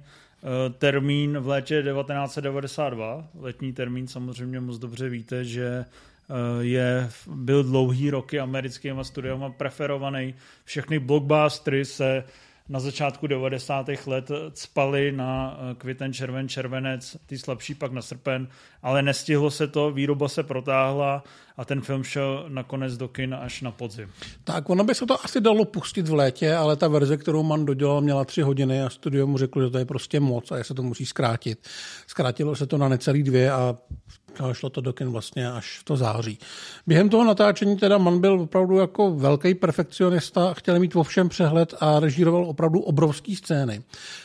termín 0.78 1.38
v 1.38 1.48
létě 1.48 1.84
1992. 1.84 3.28
Letní 3.40 3.74
termín 3.74 4.08
samozřejmě 4.08 4.60
moc 4.60 4.78
dobře 4.78 5.10
víte, 5.10 5.46
že 5.46 5.68
eh, 5.68 6.64
je, 6.64 7.10
byl 7.28 7.64
dlouhý 7.64 8.10
roky 8.10 8.40
americkýma 8.40 9.04
studiama 9.04 9.50
preferovaný. 9.50 10.36
Všechny 10.66 11.00
blockbustery 11.00 11.86
se 11.86 12.24
na 12.70 12.80
začátku 12.80 13.28
90. 13.28 13.90
let 14.06 14.32
spali 14.54 15.12
na 15.12 15.60
eh, 15.60 15.76
květen, 15.76 16.14
červen, 16.14 16.50
červenec, 16.50 17.18
ty 17.26 17.38
slabší 17.38 17.76
pak 17.76 17.92
na 17.92 18.02
srpen, 18.02 18.48
ale 18.84 19.02
nestihlo 19.02 19.52
se 19.52 19.68
to, 19.68 19.92
výroba 19.92 20.28
se 20.28 20.44
protáhla 20.44 21.24
a 21.58 21.66
ten 21.66 21.82
film 21.82 22.04
šel 22.04 22.46
nakonec 22.48 22.98
do 22.98 23.08
kin 23.08 23.36
až 23.36 23.62
na 23.62 23.72
podzim. 23.72 24.10
Tak 24.44 24.70
ono 24.70 24.84
by 24.84 24.96
se 24.96 25.06
to 25.06 25.26
asi 25.26 25.42
dalo 25.42 25.66
pustit 25.66 26.08
v 26.08 26.14
létě, 26.14 26.56
ale 26.56 26.76
ta 26.76 26.88
verze, 26.88 27.18
kterou 27.18 27.44
man 27.44 27.66
dodělal, 27.66 28.02
měla 28.02 28.26
tři 28.26 28.42
hodiny 28.42 28.84
a 28.84 28.90
studio 28.90 29.28
mu 29.28 29.38
řekl, 29.38 29.62
že 29.62 29.70
to 29.70 29.78
je 29.78 29.86
prostě 29.86 30.20
moc 30.20 30.52
a 30.52 30.58
že 30.58 30.64
se 30.64 30.74
to 30.74 30.84
musí 30.84 31.06
zkrátit. 31.06 31.68
Zkrátilo 32.08 32.56
se 32.56 32.68
to 32.68 32.78
na 32.78 32.90
necelý 32.90 33.24
dvě 33.24 33.52
a 33.52 33.76
ale 34.42 34.56
šlo 34.56 34.70
to 34.70 34.82
do 34.82 34.94
kin 34.94 35.10
vlastně 35.10 35.52
až 35.52 35.82
to 35.84 35.98
září. 35.98 36.40
Během 36.88 37.10
toho 37.10 37.24
natáčení 37.24 37.78
teda 37.78 37.98
Man 37.98 38.20
byl 38.20 38.42
opravdu 38.42 38.78
jako 38.78 39.12
velký 39.16 39.56
perfekcionista, 39.56 40.54
chtěl 40.54 40.80
mít 40.80 40.96
o 40.96 41.04
všem 41.04 41.30
přehled 41.30 41.74
a 41.80 42.00
režíroval 42.00 42.46
opravdu 42.46 42.80
obrovský 42.80 43.36
scény. 43.36 43.82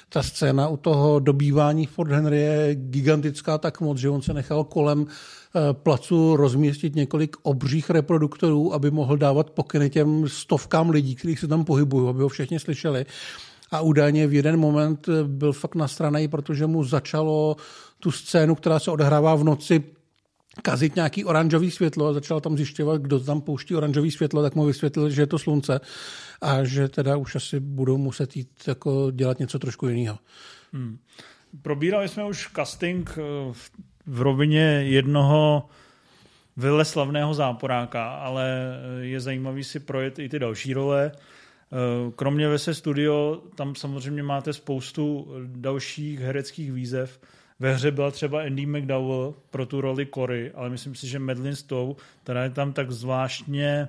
Ta 0.08 0.22
scéna 0.22 0.68
u 0.68 0.76
toho 0.76 1.20
dobývání 1.20 1.86
Fort 1.86 2.10
Henry 2.10 2.40
je 2.40 2.74
gigantická 2.74 3.58
tak 3.58 3.80
moc, 3.80 3.98
že 3.98 4.10
on 4.10 4.22
se 4.22 4.34
nechal 4.34 4.64
kolem 4.64 5.06
eh, 5.06 5.60
placu 5.72 6.36
rozmístit 6.36 6.94
několik 6.94 7.36
obřích 7.42 7.90
reproduktorů, 7.90 8.74
aby 8.74 8.90
mohl 8.90 9.16
dávat 9.16 9.50
pokyny 9.50 9.90
těm 9.90 10.28
stovkám 10.28 10.90
lidí, 10.90 11.14
kteří 11.14 11.36
se 11.36 11.48
tam 11.48 11.64
pohybují, 11.64 12.08
aby 12.08 12.22
ho 12.22 12.28
všichni 12.28 12.58
slyšeli. 12.58 13.06
A 13.70 13.80
údajně 13.80 14.26
v 14.26 14.34
jeden 14.34 14.56
moment 14.56 15.08
eh, 15.08 15.24
byl 15.24 15.52
fakt 15.52 15.74
nastranej, 15.74 16.28
protože 16.28 16.66
mu 16.66 16.84
začalo 16.84 17.56
tu 18.00 18.10
scénu, 18.10 18.54
která 18.54 18.78
se 18.78 18.90
odehrává 18.90 19.34
v 19.34 19.44
noci, 19.44 19.84
kazit 20.62 20.96
nějaký 20.96 21.24
oranžový 21.24 21.70
světlo 21.70 22.06
a 22.06 22.12
začal 22.12 22.40
tam 22.40 22.56
zjišťovat, 22.56 23.02
kdo 23.02 23.20
tam 23.20 23.40
pouští 23.40 23.74
oranžový 23.74 24.10
světlo, 24.10 24.42
tak 24.42 24.54
mu 24.54 24.64
vysvětlil, 24.64 25.10
že 25.10 25.22
je 25.22 25.26
to 25.26 25.38
slunce 25.38 25.80
a 26.40 26.64
že 26.64 26.88
teda 26.88 27.16
už 27.16 27.36
asi 27.36 27.60
budou 27.60 27.96
muset 27.96 28.36
jít 28.36 28.48
jako 28.66 29.10
dělat 29.10 29.38
něco 29.38 29.58
trošku 29.58 29.88
jiného. 29.88 30.18
Hmm. 30.72 30.98
Probírali 31.62 32.08
jsme 32.08 32.24
už 32.24 32.48
casting 32.56 33.18
eh, 33.18 33.52
v 34.06 34.20
rovině 34.20 34.60
jednoho 34.82 35.68
slavného 36.82 37.34
záporáka, 37.34 38.08
ale 38.08 38.44
eh, 38.44 39.04
je 39.04 39.20
zajímavý 39.20 39.64
si 39.64 39.80
projet 39.80 40.18
i 40.18 40.28
ty 40.28 40.38
další 40.38 40.74
role. 40.74 41.12
Eh, 41.14 42.12
kromě 42.16 42.48
Vese 42.48 42.74
Studio, 42.74 43.42
tam 43.54 43.74
samozřejmě 43.74 44.22
máte 44.22 44.52
spoustu 44.52 45.28
dalších 45.46 46.20
hereckých 46.20 46.72
výzev. 46.72 47.20
Ve 47.62 47.74
hře 47.74 47.90
byla 47.90 48.10
třeba 48.10 48.42
Andy 48.42 48.66
McDowell 48.66 49.34
pro 49.50 49.66
tu 49.66 49.80
roli 49.80 50.06
Cory, 50.14 50.52
ale 50.54 50.70
myslím 50.70 50.94
si, 50.94 51.08
že 51.08 51.18
Madeline 51.18 51.56
Stowe, 51.56 51.94
která 52.22 52.44
je 52.44 52.50
tam 52.50 52.72
tak 52.72 52.90
zvláštně 52.90 53.88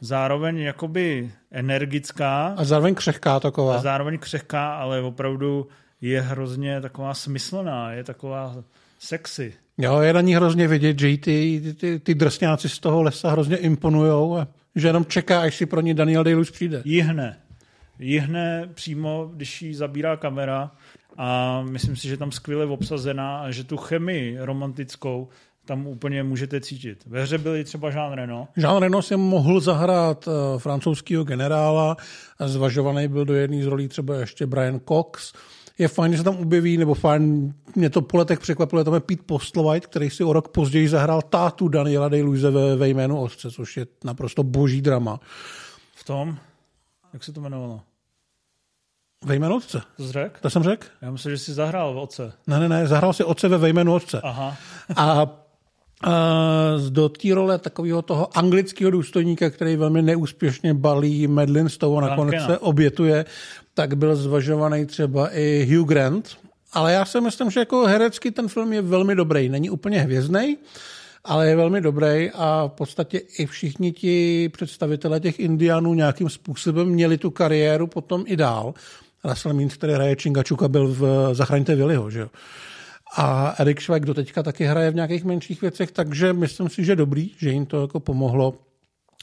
zároveň 0.00 0.58
jakoby 0.58 1.30
energická. 1.50 2.54
A 2.56 2.64
zároveň 2.64 2.94
křehká 2.94 3.40
taková. 3.40 3.76
A 3.76 3.78
zároveň 3.78 4.18
křehká, 4.18 4.74
ale 4.74 5.00
opravdu 5.00 5.68
je 6.00 6.20
hrozně 6.20 6.80
taková 6.80 7.14
smyslná, 7.14 7.92
je 7.92 8.04
taková 8.04 8.56
sexy. 8.98 9.54
Jo, 9.78 10.00
je 10.00 10.12
na 10.12 10.20
ní 10.20 10.34
hrozně 10.34 10.68
vidět, 10.68 10.98
že 10.98 11.18
ty, 11.18 11.62
ty, 11.80 11.98
ty 11.98 12.14
drsňáci 12.14 12.68
z 12.68 12.78
toho 12.78 13.02
lesa 13.02 13.30
hrozně 13.30 13.56
imponujou 13.56 14.36
a 14.36 14.48
že 14.76 14.88
jenom 14.88 15.04
čeká, 15.04 15.40
až 15.40 15.56
si 15.56 15.66
pro 15.66 15.80
ní 15.80 15.94
Daniel 15.94 16.24
day 16.24 16.44
přijde. 16.52 16.82
Jihne. 16.84 17.38
Jihne 17.98 18.68
přímo, 18.74 19.30
když 19.34 19.62
jí 19.62 19.74
zabírá 19.74 20.16
kamera 20.16 20.70
a 21.16 21.62
myslím 21.62 21.96
si, 21.96 22.08
že 22.08 22.16
tam 22.16 22.32
skvěle 22.32 22.66
obsazená 22.66 23.38
a 23.38 23.50
že 23.50 23.64
tu 23.64 23.76
chemii 23.76 24.38
romantickou 24.40 25.28
tam 25.64 25.86
úplně 25.86 26.22
můžete 26.22 26.60
cítit. 26.60 27.04
Ve 27.06 27.22
hře 27.22 27.38
byli 27.38 27.64
třeba 27.64 27.90
Jean 27.90 28.12
Reno. 28.12 28.48
Jean 28.56 28.76
Reno 28.76 29.02
si 29.02 29.16
mohl 29.16 29.60
zahrát 29.60 30.26
uh, 30.26 30.32
francouzského 30.58 31.24
generála, 31.24 31.96
zvažovaný 32.46 33.08
byl 33.08 33.24
do 33.24 33.34
jedné 33.34 33.64
z 33.64 33.66
rolí 33.66 33.88
třeba 33.88 34.14
ještě 34.14 34.46
Brian 34.46 34.80
Cox. 34.88 35.32
Je 35.78 35.88
fajn, 35.88 36.12
že 36.12 36.18
se 36.18 36.24
tam 36.24 36.36
objeví, 36.36 36.76
nebo 36.76 36.94
fajn, 36.94 37.54
mě 37.76 37.90
to 37.90 38.02
po 38.02 38.16
letech 38.16 38.40
překvapilo, 38.40 38.84
tam 38.84 38.94
je 38.94 39.00
Pete 39.00 39.22
Postlewhite, 39.26 39.86
který 39.86 40.10
si 40.10 40.24
o 40.24 40.32
rok 40.32 40.48
později 40.48 40.88
zahrál 40.88 41.22
tátu 41.22 41.68
Daniela 41.68 42.10
Day-Luise 42.10 42.50
ve, 42.50 42.76
ve 42.76 42.88
jménu 42.88 43.20
Otce, 43.20 43.50
což 43.50 43.76
je 43.76 43.86
naprosto 44.04 44.42
boží 44.42 44.82
drama. 44.82 45.20
V 45.94 46.04
tom? 46.04 46.36
Jak 47.12 47.24
se 47.24 47.32
to 47.32 47.40
jmenovalo? 47.40 47.80
Ve 49.24 49.36
jménu 49.36 49.56
otce. 49.56 49.82
To 49.96 50.04
jsi 50.04 50.12
řekl? 50.12 50.34
To 50.40 50.50
jsem 50.50 50.62
řekl? 50.62 50.86
Já 51.02 51.10
myslím, 51.10 51.32
že 51.32 51.38
jsi 51.38 51.52
zahrál 51.52 51.94
v 51.94 51.98
otce. 51.98 52.32
Ne, 52.46 52.60
ne, 52.60 52.68
ne, 52.68 52.86
zahrál 52.86 53.12
si 53.12 53.24
otce 53.24 53.48
ve 53.48 53.68
jménu 53.68 53.94
otce. 53.94 54.20
Aha. 54.24 54.56
A 54.96 55.38
Uh, 56.06 56.90
do 56.90 57.08
té 57.08 57.34
role 57.34 57.58
takového 57.58 58.02
toho 58.02 58.38
anglického 58.38 58.90
důstojníka, 58.90 59.50
který 59.50 59.76
velmi 59.76 60.02
neúspěšně 60.02 60.74
balí 60.74 61.26
Madeline 61.26 61.68
Stowe 61.68 61.98
a 61.98 62.10
nakonec 62.10 62.44
se 62.46 62.58
obětuje, 62.58 63.24
tak 63.74 63.96
byl 63.96 64.16
zvažovaný 64.16 64.86
třeba 64.86 65.28
i 65.36 65.68
Hugh 65.74 65.88
Grant. 65.88 66.36
Ale 66.72 66.92
já 66.92 67.04
si 67.04 67.20
myslím, 67.20 67.50
že 67.50 67.60
jako 67.60 67.86
herecky 67.86 68.30
ten 68.30 68.48
film 68.48 68.72
je 68.72 68.82
velmi 68.82 69.14
dobrý. 69.14 69.48
Není 69.48 69.70
úplně 69.70 70.00
hvězdný, 70.00 70.56
ale 71.24 71.48
je 71.48 71.56
velmi 71.56 71.80
dobrý 71.80 72.30
a 72.34 72.64
v 72.66 72.72
podstatě 72.72 73.18
i 73.38 73.46
všichni 73.46 73.92
ti 73.92 74.48
představitelé 74.48 75.20
těch 75.20 75.40
indiánů 75.40 75.94
nějakým 75.94 76.28
způsobem 76.28 76.88
měli 76.88 77.18
tu 77.18 77.30
kariéru 77.30 77.86
potom 77.86 78.24
i 78.26 78.36
dál. 78.36 78.74
Russell 79.24 79.54
Means, 79.54 79.74
který 79.74 79.92
hraje 79.92 80.16
Čingačuka, 80.16 80.68
byl 80.68 80.88
v 80.88 81.34
Zachraňte 81.34 81.74
Viliho, 81.74 82.10
že 82.10 82.20
jo. 82.20 82.28
A 83.16 83.54
Erik 83.58 83.80
Schweik 83.80 84.04
do 84.04 84.14
teďka 84.14 84.42
taky 84.42 84.64
hraje 84.64 84.90
v 84.90 84.94
nějakých 84.94 85.24
menších 85.24 85.60
věcech, 85.60 85.92
takže 85.92 86.32
myslím 86.32 86.68
si, 86.68 86.84
že 86.84 86.96
dobrý, 86.96 87.30
že 87.38 87.50
jim 87.50 87.66
to 87.66 87.80
jako 87.80 88.00
pomohlo. 88.00 88.58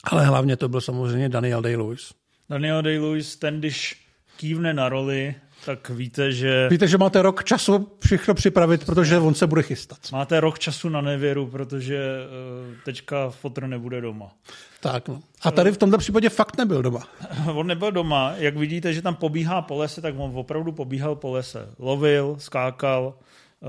Ale 0.04 0.26
hlavně 0.26 0.56
to 0.56 0.68
byl 0.68 0.80
samozřejmě 0.80 1.28
Daniel 1.28 1.62
Day-Lewis. 1.62 2.12
Daniel 2.50 2.82
Day-Lewis, 2.82 3.38
ten 3.38 3.58
když 3.58 3.96
kývne 4.36 4.74
na 4.74 4.88
roli, 4.88 5.34
tak 5.64 5.90
víte, 5.90 6.32
že... 6.32 6.68
Víte, 6.70 6.88
že 6.88 6.98
máte 6.98 7.22
rok 7.22 7.44
času 7.44 7.88
všechno 8.04 8.34
připravit, 8.34 8.84
protože 8.84 9.18
on 9.18 9.34
se 9.34 9.46
bude 9.46 9.62
chystat. 9.62 9.98
Máte 10.12 10.40
rok 10.40 10.58
času 10.58 10.88
na 10.88 11.00
nevěru, 11.00 11.46
protože 11.46 11.96
uh, 11.98 12.74
teďka 12.84 13.30
fotr 13.30 13.66
nebude 13.66 14.00
doma. 14.00 14.32
Tak 14.80 15.08
no. 15.08 15.22
A 15.42 15.50
tady 15.50 15.72
v 15.72 15.76
tomto 15.76 15.98
případě 15.98 16.28
fakt 16.28 16.58
nebyl 16.58 16.82
doma. 16.82 17.08
on 17.54 17.66
nebyl 17.66 17.92
doma. 17.92 18.34
Jak 18.36 18.56
vidíte, 18.56 18.92
že 18.92 19.02
tam 19.02 19.14
pobíhá 19.14 19.62
po 19.62 19.76
lese, 19.76 20.00
tak 20.00 20.14
on 20.18 20.30
opravdu 20.34 20.72
pobíhal 20.72 21.14
po 21.14 21.30
lese. 21.30 21.68
Lovil, 21.78 22.36
skákal, 22.38 23.14
uh, 23.60 23.68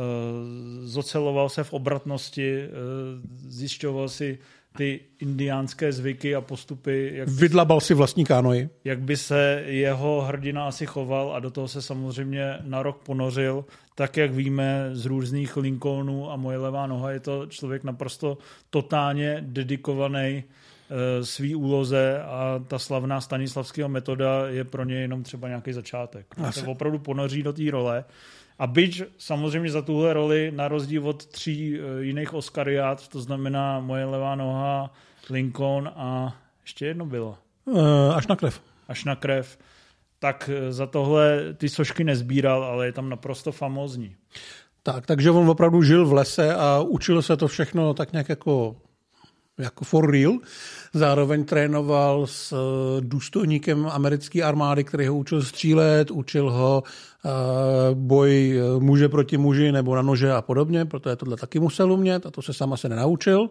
zoceloval 0.83 1.49
se 1.49 1.63
v 1.63 1.73
obratnosti, 1.73 2.63
uh, 2.63 2.71
zjišťoval 3.47 4.09
si 4.09 4.39
ty 4.77 4.99
indiánské 5.19 5.91
zvyky 5.91 6.35
a 6.35 6.41
postupy. 6.41 7.11
Jak 7.13 7.29
Vydlabal 7.29 7.79
si 7.79 7.93
vlastní 7.93 8.25
kánoji. 8.25 8.69
Jak 8.83 8.99
by 8.99 9.17
se 9.17 9.63
jeho 9.65 10.21
hrdina 10.21 10.67
asi 10.67 10.85
choval 10.85 11.33
a 11.35 11.39
do 11.39 11.51
toho 11.51 11.67
se 11.67 11.81
samozřejmě 11.81 12.57
na 12.61 12.83
rok 12.83 12.97
ponořil. 13.03 13.65
Tak, 13.95 14.17
jak 14.17 14.31
víme 14.31 14.89
z 14.93 15.05
různých 15.05 15.57
Lincolnů 15.57 16.31
a 16.31 16.35
moje 16.35 16.57
levá 16.57 16.87
noha, 16.87 17.11
je 17.11 17.19
to 17.19 17.45
člověk 17.45 17.83
naprosto 17.83 18.37
totálně 18.69 19.37
dedikovaný 19.41 20.43
eh, 20.43 21.25
svý 21.25 21.55
úloze 21.55 22.21
a 22.21 22.63
ta 22.67 22.79
slavná 22.79 23.21
Stanislavského 23.21 23.89
metoda 23.89 24.47
je 24.47 24.63
pro 24.63 24.85
ně 24.85 24.95
jenom 24.95 25.23
třeba 25.23 25.47
nějaký 25.47 25.73
začátek. 25.73 26.25
Se 26.51 26.67
opravdu 26.67 26.99
ponoří 26.99 27.43
do 27.43 27.53
té 27.53 27.71
role. 27.71 28.03
A 28.61 28.67
byť 28.67 29.03
samozřejmě 29.17 29.71
za 29.71 29.81
tuhle 29.81 30.13
roli, 30.13 30.51
na 30.55 30.67
rozdíl 30.67 31.09
od 31.09 31.25
tří 31.25 31.79
eh, 31.79 32.03
jiných 32.03 32.33
Oscariát, 32.33 33.07
to 33.07 33.21
znamená 33.21 33.79
Moje 33.79 34.05
levá 34.05 34.35
noha, 34.35 34.93
Lincoln 35.29 35.91
a 35.95 36.35
ještě 36.61 36.85
jedno 36.85 37.05
bylo. 37.05 37.37
Uh, 37.65 38.15
až 38.15 38.27
na 38.27 38.35
krev. 38.35 38.61
Až 38.87 39.05
na 39.05 39.15
krev. 39.15 39.57
Tak 40.19 40.49
eh, 40.53 40.71
za 40.71 40.87
tohle 40.87 41.53
ty 41.53 41.69
sošky 41.69 42.03
nezbíral, 42.03 42.63
ale 42.63 42.85
je 42.85 42.91
tam 42.91 43.09
naprosto 43.09 43.51
famózní. 43.51 44.15
Tak, 44.83 45.05
takže 45.05 45.31
on 45.31 45.49
opravdu 45.49 45.83
žil 45.83 46.05
v 46.05 46.13
lese 46.13 46.55
a 46.55 46.79
učil 46.79 47.21
se 47.21 47.37
to 47.37 47.47
všechno 47.47 47.93
tak 47.93 48.11
nějak 48.11 48.29
jako 48.29 48.75
jako 49.61 49.85
for 49.85 50.11
real. 50.11 50.37
Zároveň 50.93 51.43
trénoval 51.43 52.27
s 52.27 52.53
eh, 52.53 53.01
důstojníkem 53.01 53.87
americké 53.91 54.43
armády, 54.43 54.83
který 54.83 55.07
ho 55.07 55.15
učil 55.17 55.43
střílet, 55.43 56.11
učil 56.11 56.51
ho 56.51 56.83
eh, 56.85 57.29
boj 57.93 58.59
eh, 58.59 58.79
muže 58.79 59.09
proti 59.09 59.37
muži 59.37 59.71
nebo 59.71 59.95
na 59.95 60.01
nože 60.01 60.31
a 60.31 60.41
podobně, 60.41 60.85
protože 60.85 61.15
tohle 61.15 61.37
taky 61.37 61.59
musel 61.59 61.91
umět 61.91 62.25
a 62.25 62.31
to 62.31 62.41
se 62.41 62.53
sama 62.53 62.77
se 62.77 62.89
nenaučil. 62.89 63.49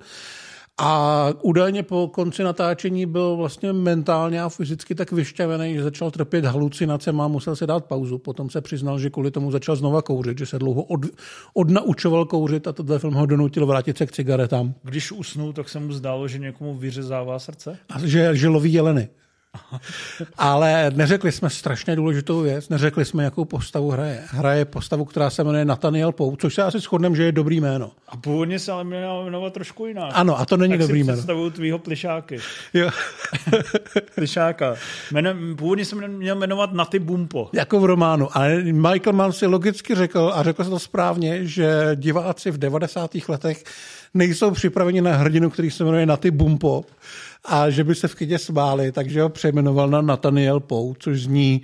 A 0.79 1.29
údajně 1.43 1.83
po 1.83 2.09
konci 2.09 2.43
natáčení 2.43 3.07
byl 3.07 3.37
vlastně 3.37 3.73
mentálně 3.73 4.43
a 4.43 4.49
fyzicky 4.49 4.95
tak 4.95 5.13
vyšťavený, 5.13 5.75
že 5.75 5.83
začal 5.83 6.11
trpět 6.11 6.45
halucinacemi 6.45 7.23
a 7.23 7.29
musel 7.29 7.57
se 7.57 7.67
dát 7.67 7.85
pauzu. 7.85 8.19
Potom 8.19 8.51
se 8.51 8.61
přiznal, 8.61 8.99
že 8.99 9.11
kvůli 9.11 9.31
tomu 9.31 9.51
začal 9.51 9.77
znova 9.77 10.03
kouřit, 10.03 10.39
že 10.39 10.47
se 10.47 10.59
dlouho 10.59 10.83
od, 10.83 11.01
odnaučoval 11.55 12.25
kouřit 12.25 12.69
a 12.69 12.73
tohle 12.73 12.99
film 12.99 13.15
ho 13.15 13.27
donutil 13.27 13.67
vrátit 13.67 13.99
se 13.99 14.07
k 14.07 14.13
cigaretám. 14.13 14.75
Když 14.83 15.13
usnul, 15.13 15.53
tak 15.53 15.69
se 15.69 15.81
mu 15.81 15.93
zdálo, 15.93 16.29
že 16.29 16.39
někomu 16.39 16.75
vyřezává 16.75 17.39
srdce? 17.39 17.79
A 17.89 18.07
že, 18.07 18.37
že 18.37 18.49
loví 18.49 18.73
jeleny. 18.73 19.09
Ale 20.39 20.91
neřekli 20.95 21.33
jsme 21.33 21.51
strašně 21.51 21.97
důležitou 21.97 22.41
věc, 22.41 22.69
neřekli 22.69 23.05
jsme, 23.05 23.25
jakou 23.25 23.45
postavu 23.45 23.91
hraje. 23.91 24.23
Hraje 24.27 24.65
postavu, 24.65 25.05
která 25.05 25.31
se 25.31 25.45
jmenuje 25.45 25.65
Nathaniel 25.65 26.13
Pou, 26.13 26.37
což 26.37 26.55
se 26.55 26.63
asi 26.63 26.79
shodneme, 26.79 27.17
že 27.17 27.23
je 27.23 27.33
dobrý 27.33 27.61
jméno. 27.61 27.91
A 28.09 28.17
původně 28.17 28.59
se 28.59 28.73
ale 28.73 28.85
měl 28.85 29.25
jmenovat 29.25 29.53
trošku 29.53 29.87
jinak. 29.87 30.11
Ano, 30.15 30.41
a 30.41 30.47
to 30.47 30.57
není 30.57 30.73
tak 30.73 30.81
dobrý 30.81 31.01
si 31.01 31.05
jméno. 31.05 31.17
představuju 31.17 31.51
tvýho 31.51 31.79
plišáky. 31.79 32.39
Jo. 32.75 32.91
plišáka. 34.15 34.75
Jmenem, 35.11 35.57
původně 35.57 35.85
se 35.85 35.97
měl 35.97 36.37
jmenovat 36.37 36.73
Naty 36.73 36.99
Bumpo. 36.99 37.51
Jako 37.53 37.81
v 37.81 37.85
románu. 37.85 38.29
Ale 38.33 38.63
Michael 38.63 39.13
Mann 39.13 39.33
si 39.33 39.47
logicky 39.47 39.95
řekl, 39.95 40.33
a 40.35 40.43
řekl 40.43 40.65
se 40.65 40.71
to 40.71 40.79
správně, 40.79 41.47
že 41.47 41.91
diváci 41.95 42.51
v 42.51 42.59
90. 42.59 43.11
letech 43.29 43.65
nejsou 44.15 44.51
připraveni 44.51 45.01
na 45.01 45.17
hrdinu, 45.17 45.51
který 45.51 45.71
se 45.71 45.85
jmenuje 45.85 46.07
Naty 46.07 46.31
Bumpo 46.31 46.85
a 47.45 47.71
že 47.71 47.85
by 47.85 47.95
se 47.95 48.09
v 48.09 48.15
kyně 48.15 48.39
smáli, 48.39 48.93
takže 48.93 49.23
ho 49.23 49.29
přejmenoval 49.29 49.89
na 49.89 50.03
Nathaniel 50.03 50.61
Pou, 50.61 50.95
což 50.99 51.23
zní 51.23 51.63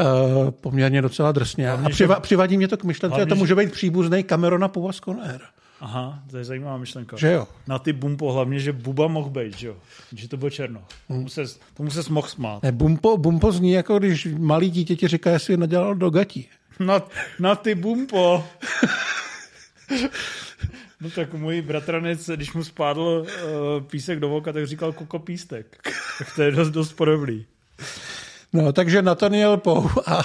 uh, 0.00 0.50
poměrně 0.50 1.02
docela 1.02 1.32
drsně. 1.32 1.68
Hlavně, 1.68 1.86
a 1.86 1.90
přiva, 1.90 2.14
že... 2.14 2.20
přivádí 2.20 2.56
mě 2.56 2.68
to 2.68 2.76
k 2.76 2.84
myšlence, 2.84 3.20
že 3.20 3.26
to 3.26 3.36
může 3.36 3.54
být 3.54 3.72
příbuzný 3.72 4.24
Camerona 4.24 4.68
Poua 4.68 4.92
z 4.92 5.00
Conair. 5.00 5.40
Aha, 5.80 6.22
to 6.30 6.38
je 6.38 6.44
zajímavá 6.44 6.76
myšlenka. 6.76 7.16
Že 7.16 7.32
jo? 7.32 7.48
Na 7.68 7.78
ty 7.78 7.92
bumpo, 7.92 8.32
hlavně, 8.32 8.58
že 8.58 8.72
Buba 8.72 9.08
mohl 9.08 9.30
být, 9.30 9.58
že 9.58 9.66
jo? 9.66 9.76
Že 10.12 10.28
to 10.28 10.36
bylo 10.36 10.50
černo. 10.50 10.84
Tomu 11.08 11.28
se, 11.28 11.42
tomu 11.74 11.90
se 11.90 12.12
mohl 12.12 12.28
smát. 12.28 12.62
Ne, 12.62 12.72
bumpo, 12.72 13.16
bumpo 13.16 13.52
zní 13.52 13.72
jako, 13.72 13.98
když 13.98 14.28
malý 14.38 14.70
dítě 14.70 14.96
ti 14.96 15.08
říká, 15.08 15.30
jestli 15.30 15.56
nadělal 15.56 15.94
do 15.94 16.10
gatí. 16.10 16.48
Na, 16.80 17.02
na 17.38 17.54
ty 17.54 17.74
bumpo. 17.74 18.44
No 21.04 21.10
tak 21.10 21.34
můj 21.34 21.62
bratranec, 21.62 22.30
když 22.36 22.52
mu 22.52 22.64
spadl 22.64 23.26
uh, 23.26 23.82
písek 23.82 24.20
do 24.20 24.28
voka, 24.28 24.52
tak 24.52 24.66
říkal 24.66 24.92
kokopístek. 24.92 25.66
tak 26.18 26.34
to 26.36 26.42
je 26.42 26.50
dost, 26.50 26.70
dost 26.70 26.92
podobný. 26.92 27.46
No, 28.52 28.72
takže 28.72 29.02
Nathaniel 29.02 29.56
Pou 29.56 29.90
a 30.06 30.22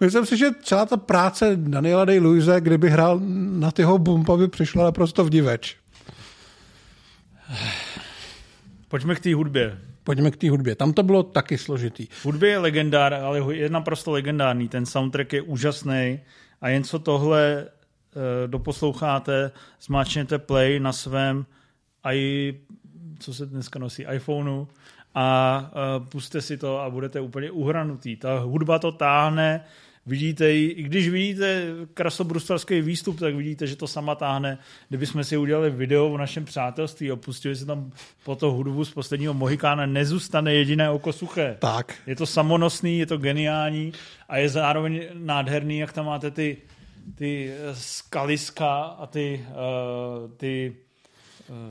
myslím 0.00 0.26
si, 0.26 0.36
že 0.36 0.50
celá 0.62 0.86
ta 0.86 0.96
práce 0.96 1.56
Daniela 1.56 2.04
day 2.04 2.18
Luise, 2.18 2.60
kdyby 2.60 2.90
hrál 2.90 3.20
na 3.50 3.70
tyho 3.70 3.98
bumpa, 3.98 4.36
by 4.36 4.48
přišla 4.48 4.84
naprosto 4.84 5.24
v 5.24 5.30
diveč. 5.30 5.76
Pojďme 8.88 9.14
k 9.14 9.20
té 9.20 9.34
hudbě. 9.34 9.78
Pojďme 10.04 10.30
k 10.30 10.36
té 10.36 10.50
hudbě. 10.50 10.74
Tam 10.74 10.92
to 10.92 11.02
bylo 11.02 11.22
taky 11.22 11.58
složitý. 11.58 12.06
Hudbě 12.24 12.50
je 12.50 12.58
legendár, 12.58 13.14
ale 13.14 13.54
je 13.54 13.68
naprosto 13.68 14.10
legendární. 14.10 14.68
Ten 14.68 14.86
soundtrack 14.86 15.32
je 15.32 15.42
úžasný 15.42 16.20
a 16.60 16.68
jen 16.68 16.84
co 16.84 16.98
tohle 16.98 17.66
doposloucháte, 18.46 19.50
zmáčněte 19.80 20.38
play 20.38 20.80
na 20.80 20.92
svém 20.92 21.46
i, 22.12 22.54
co 23.18 23.34
se 23.34 23.46
dneska 23.46 23.78
nosí, 23.78 24.04
iPhoneu 24.12 24.66
a 25.14 25.58
uh, 25.98 26.06
puste 26.06 26.40
si 26.40 26.56
to 26.56 26.80
a 26.80 26.90
budete 26.90 27.20
úplně 27.20 27.50
uhranutý. 27.50 28.16
Ta 28.16 28.38
hudba 28.38 28.78
to 28.78 28.92
táhne, 28.92 29.64
vidíte 30.06 30.50
ji, 30.50 30.70
i 30.70 30.82
když 30.82 31.08
vidíte 31.08 31.66
krasobrustarský 31.94 32.80
výstup, 32.80 33.20
tak 33.20 33.34
vidíte, 33.34 33.66
že 33.66 33.76
to 33.76 33.86
sama 33.86 34.14
táhne. 34.14 34.58
Kdybychom 34.88 35.24
si 35.24 35.36
udělali 35.36 35.70
video 35.70 36.08
o 36.08 36.18
našem 36.18 36.44
přátelství 36.44 37.10
a 37.10 37.16
pustili 37.16 37.56
si 37.56 37.66
tam 37.66 37.92
po 38.24 38.36
to 38.36 38.52
hudbu 38.52 38.84
z 38.84 38.90
posledního 38.90 39.34
Mohikána, 39.34 39.86
nezůstane 39.86 40.54
jediné 40.54 40.90
oko 40.90 41.12
suché. 41.12 41.56
Tak. 41.58 41.94
Je 42.06 42.16
to 42.16 42.26
samonosný, 42.26 42.98
je 42.98 43.06
to 43.06 43.16
geniální 43.16 43.92
a 44.28 44.36
je 44.36 44.48
zároveň 44.48 45.02
nádherný, 45.14 45.78
jak 45.78 45.92
tam 45.92 46.06
máte 46.06 46.30
ty, 46.30 46.56
ty 47.14 47.54
skaliska 47.72 48.82
a 48.82 49.06
ty, 49.06 49.46
uh, 49.50 50.30
ty 50.36 50.76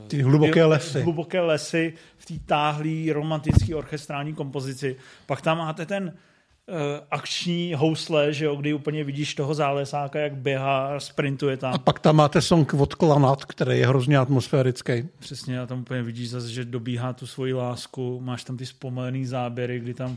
ty 0.08 0.22
hluboké 0.22 0.64
lesy. 0.64 1.00
Hluboké 1.00 1.40
lesy 1.40 1.92
v 2.18 2.26
té 2.26 2.34
táhlé 2.46 3.12
romantické 3.12 3.74
orchestrální 3.74 4.34
kompozici. 4.34 4.96
Pak 5.26 5.42
tam 5.42 5.58
máte 5.58 5.86
ten 5.86 6.04
uh, 6.04 6.74
akční 7.10 7.74
housle, 7.76 8.32
že 8.32 8.44
jo, 8.44 8.56
kdy 8.56 8.74
úplně 8.74 9.04
vidíš 9.04 9.34
toho 9.34 9.54
zálesáka, 9.54 10.18
jak 10.18 10.34
běhá, 10.36 11.00
sprintuje 11.00 11.56
tam. 11.56 11.74
A 11.74 11.78
pak 11.78 12.00
tam 12.00 12.16
máte 12.16 12.40
song 12.40 12.74
od 12.74 12.94
Klanat, 12.94 13.44
který 13.44 13.78
je 13.78 13.86
hrozně 13.86 14.18
atmosférický. 14.18 15.08
Přesně, 15.18 15.60
a 15.60 15.66
tam 15.66 15.80
úplně 15.80 16.02
vidíš 16.02 16.30
zase, 16.30 16.48
že 16.48 16.64
dobíhá 16.64 17.12
tu 17.12 17.26
svoji 17.26 17.52
lásku, 17.52 18.20
máš 18.20 18.44
tam 18.44 18.56
ty 18.56 18.66
zpomalený 18.66 19.26
záběry, 19.26 19.80
kdy 19.80 19.94
tam 19.94 20.16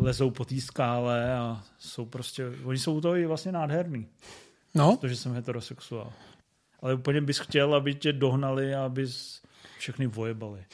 lezou 0.00 0.30
po 0.30 0.44
té 0.44 0.60
skále 0.60 1.34
a 1.34 1.62
jsou 1.78 2.04
prostě, 2.04 2.46
oni 2.64 2.78
jsou 2.78 3.00
to 3.00 3.16
i 3.16 3.26
vlastně 3.26 3.52
nádherný. 3.52 4.08
No. 4.74 4.96
Protože 4.96 5.16
jsem 5.16 5.32
heterosexuál 5.32 6.12
ale 6.82 6.94
úplně 6.94 7.20
bys 7.20 7.38
chtěl, 7.38 7.74
aby 7.74 7.94
tě 7.94 8.12
dohnali 8.12 8.74
a 8.74 8.84
aby 8.84 9.06
všechny 9.78 10.06
vojebali. 10.06 10.64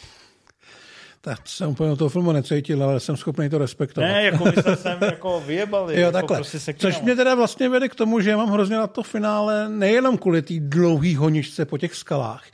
Tak 1.21 1.49
jsem 1.49 1.71
úplně 1.71 1.97
toho 1.97 2.09
filmu 2.09 2.33
necítil, 2.33 2.85
ale 2.85 3.01
jsem 3.01 3.17
schopný 3.17 3.49
to 3.49 3.59
respektovat. 3.59 4.11
Ne, 4.11 4.23
jako 4.23 4.45
my 4.45 4.63
se 4.63 4.77
sem 4.77 4.99
jako 5.03 5.41
vyjebali. 5.47 5.95
Jo, 5.95 6.01
jako 6.01 6.13
takhle. 6.13 6.37
Prostě 6.37 6.61
se 6.61 6.75
Což 6.75 7.01
mě 7.01 7.17
teda 7.17 7.35
vlastně 7.35 7.69
vede 7.69 7.89
k 7.89 7.95
tomu, 7.95 8.21
že 8.21 8.37
mám 8.37 8.51
hrozně 8.51 8.77
na 8.77 8.87
to 8.87 9.03
finále 9.03 9.69
nejenom 9.69 10.19
kvůli 10.19 10.43
té 10.43 10.55
dlouhý 10.59 11.17
honičce 11.17 11.65
po 11.65 11.79
těch 11.79 11.95
skalách, 11.95 12.45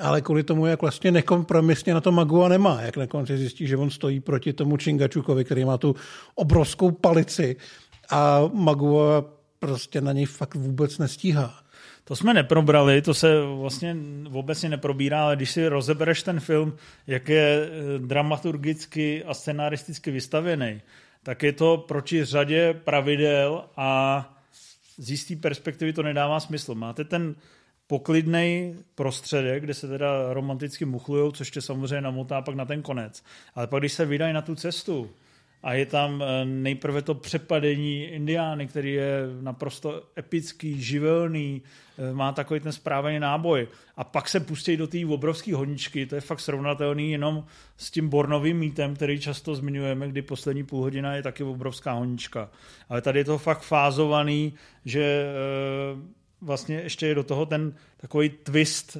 ale 0.00 0.20
kvůli 0.20 0.42
tomu, 0.42 0.66
jak 0.66 0.80
vlastně 0.80 1.10
nekompromisně 1.10 1.94
na 1.94 2.00
to 2.00 2.12
Magua 2.12 2.48
nemá. 2.48 2.82
Jak 2.82 2.96
na 2.96 3.06
konci 3.06 3.38
zjistí, 3.38 3.66
že 3.66 3.76
on 3.76 3.90
stojí 3.90 4.20
proti 4.20 4.52
tomu 4.52 4.76
Čingačukovi, 4.76 5.44
který 5.44 5.64
má 5.64 5.78
tu 5.78 5.96
obrovskou 6.34 6.90
palici 6.90 7.56
a 8.10 8.40
Magua 8.52 9.24
prostě 9.58 10.00
na 10.00 10.12
něj 10.12 10.26
fakt 10.26 10.54
vůbec 10.54 10.98
nestíhá. 10.98 11.62
To 12.04 12.16
jsme 12.16 12.34
neprobrali, 12.34 13.02
to 13.02 13.14
se 13.14 13.40
vlastně 13.58 13.96
obecně 14.32 14.68
neprobírá, 14.68 15.22
ale 15.24 15.36
když 15.36 15.50
si 15.50 15.68
rozebereš 15.68 16.22
ten 16.22 16.40
film, 16.40 16.76
jak 17.06 17.28
je 17.28 17.60
eh, 17.62 17.98
dramaturgicky 17.98 19.24
a 19.24 19.34
scenaristicky 19.34 20.10
vystavěný, 20.10 20.80
tak 21.22 21.42
je 21.42 21.52
to 21.52 21.78
proti 21.88 22.24
řadě 22.24 22.74
pravidel 22.84 23.64
a 23.76 24.28
z 24.98 25.10
jisté 25.10 25.36
perspektivy 25.36 25.92
to 25.92 26.02
nedává 26.02 26.40
smysl. 26.40 26.74
Máte 26.74 27.04
ten 27.04 27.34
poklidný 27.92 28.76
prostředek, 28.94 29.62
kde 29.62 29.74
se 29.74 29.88
teda 29.88 30.32
romanticky 30.32 30.84
muchlujou, 30.84 31.32
což 31.32 31.50
tě 31.50 31.60
samozřejmě 31.60 32.00
namotá 32.00 32.42
pak 32.42 32.54
na 32.54 32.64
ten 32.64 32.82
konec. 32.82 33.22
Ale 33.54 33.66
pak, 33.66 33.80
když 33.80 33.92
se 33.92 34.06
vydají 34.06 34.32
na 34.32 34.42
tu 34.42 34.54
cestu, 34.54 35.10
a 35.62 35.72
je 35.72 35.86
tam 35.86 36.22
eh, 36.22 36.44
nejprve 36.44 37.02
to 37.02 37.14
přepadení 37.14 38.04
Indiány, 38.04 38.66
který 38.66 38.92
je 38.92 39.20
naprosto 39.40 40.02
epický, 40.18 40.82
živelný, 40.82 41.62
eh, 41.98 42.12
má 42.12 42.32
takový 42.32 42.60
ten 42.60 42.72
správný 42.72 43.20
náboj. 43.20 43.68
A 43.96 44.04
pak 44.04 44.28
se 44.28 44.40
pustí 44.40 44.76
do 44.76 44.86
té 44.86 45.06
obrovské 45.06 45.54
honičky, 45.54 46.06
to 46.06 46.14
je 46.14 46.20
fakt 46.20 46.40
srovnatelný 46.40 47.12
jenom 47.12 47.44
s 47.76 47.90
tím 47.90 48.08
Bornovým 48.08 48.58
mítem, 48.58 48.96
který 48.96 49.20
často 49.20 49.54
zmiňujeme, 49.54 50.08
kdy 50.08 50.22
poslední 50.22 50.64
půl 50.64 50.80
hodina 50.80 51.14
je 51.14 51.22
taky 51.22 51.44
obrovská 51.44 51.92
honička. 51.92 52.50
Ale 52.88 53.02
tady 53.02 53.18
je 53.20 53.24
to 53.24 53.38
fakt 53.38 53.62
fázovaný, 53.62 54.54
že 54.84 55.26
eh, 55.26 56.21
vlastně 56.42 56.76
ještě 56.76 57.06
je 57.06 57.14
do 57.14 57.22
toho 57.22 57.46
ten 57.46 57.74
takový 57.96 58.28
twist 58.28 58.96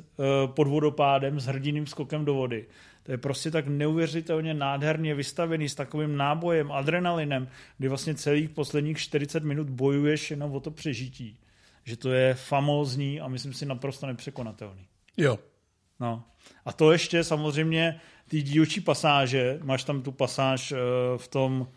pod 0.47 0.69
vodopádem 0.69 1.41
s 1.41 1.47
hrdinným 1.47 1.87
skokem 1.87 2.25
do 2.25 2.35
vody. 2.35 2.67
To 3.03 3.13
je 3.13 3.19
prostě 3.19 3.51
tak 3.51 3.67
neuvěřitelně 3.67 4.55
nádherně 4.55 5.15
vystavený 5.15 5.69
s 5.69 5.75
takovým 5.75 6.17
nábojem, 6.17 6.73
adrenalinem, 6.73 7.49
kdy 7.79 7.89
vlastně 7.89 8.15
celých 8.15 8.51
posledních 8.51 8.99
40 8.99 9.45
minut 9.45 9.71
bojuješ 9.71 10.31
jenom 10.31 10.53
o 10.53 10.61
to 10.61 10.71
přežití. 10.71 11.39
Že 11.85 11.97
to 11.97 12.13
je 12.13 12.35
famózní 12.35 13.21
a 13.21 13.29
myslím 13.29 13.53
si 13.53 13.67
naprosto 13.67 14.07
nepřekonatelný. 14.07 14.87
Jo. 15.17 15.39
No. 16.01 16.25
A 16.65 16.73
to 16.73 16.93
ještě 16.93 17.25
samozřejmě 17.25 18.01
ty 18.29 18.43
dílčí 18.43 18.81
pasáže, 18.81 19.59
máš 19.63 19.85
tam 19.85 20.03
tu 20.03 20.13
pasáž 20.13 20.75
v 21.17 21.29
tom 21.29 21.69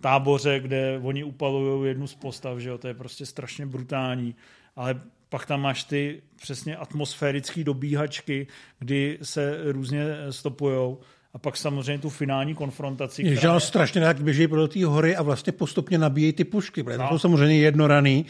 táboře, 0.00 0.60
kde 0.60 1.00
oni 1.02 1.24
upalují 1.24 1.88
jednu 1.88 2.06
z 2.06 2.14
postav, 2.14 2.58
že 2.58 2.68
jo, 2.68 2.78
to 2.78 2.88
je 2.88 2.94
prostě 2.94 3.26
strašně 3.26 3.66
brutální, 3.66 4.34
ale 4.78 5.00
pak 5.28 5.46
tam 5.46 5.60
máš 5.62 5.84
ty 5.84 6.22
přesně 6.42 6.76
atmosférické 6.76 7.64
dobíhačky, 7.64 8.46
kdy 8.78 9.18
se 9.22 9.58
různě 9.72 10.04
stopujou 10.30 10.98
a 11.34 11.38
pak 11.38 11.56
samozřejmě 11.56 11.98
tu 11.98 12.10
finální 12.10 12.54
konfrontaci. 12.54 13.22
Je 13.22 13.36
žal 13.36 13.60
strašně 13.60 14.00
jak 14.00 14.20
běží 14.20 14.48
pro 14.48 14.68
té 14.68 14.84
hory 14.84 15.16
a 15.16 15.22
vlastně 15.22 15.52
postupně 15.52 15.98
nabíjejí 15.98 16.32
ty 16.32 16.44
pušky, 16.44 16.82
protože 16.82 16.98
no. 16.98 17.08
to 17.08 17.18
samozřejmě 17.18 17.58
jednoraný 17.58 18.26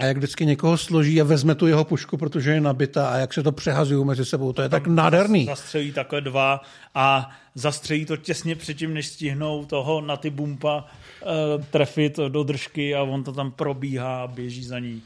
a 0.00 0.04
jak 0.04 0.16
vždycky 0.16 0.46
někoho 0.46 0.78
složí 0.78 1.20
a 1.20 1.24
vezme 1.24 1.54
tu 1.54 1.66
jeho 1.66 1.84
pušku, 1.84 2.16
protože 2.16 2.50
je 2.50 2.60
nabita 2.60 3.08
a 3.08 3.16
jak 3.16 3.34
se 3.34 3.42
to 3.42 3.52
přehazují 3.52 4.04
mezi 4.04 4.24
sebou, 4.24 4.52
to 4.52 4.62
je 4.62 4.68
tak 4.68 4.86
nádherný. 4.86 5.44
Zastřelí 5.44 5.92
takhle 5.92 6.20
dva 6.20 6.62
a 6.94 7.30
zastřelí 7.54 8.06
to 8.06 8.16
těsně 8.16 8.56
předtím, 8.56 8.94
než 8.94 9.06
stihnou 9.06 9.64
toho 9.64 10.00
na 10.00 10.16
ty 10.16 10.30
bumpa 10.30 10.84
uh, 10.84 11.64
trefit 11.64 12.16
do 12.28 12.42
držky 12.42 12.94
a 12.94 13.02
on 13.02 13.24
to 13.24 13.32
tam 13.32 13.50
probíhá 13.50 14.22
a 14.22 14.26
běží 14.26 14.64
za 14.64 14.78
ní. 14.78 15.02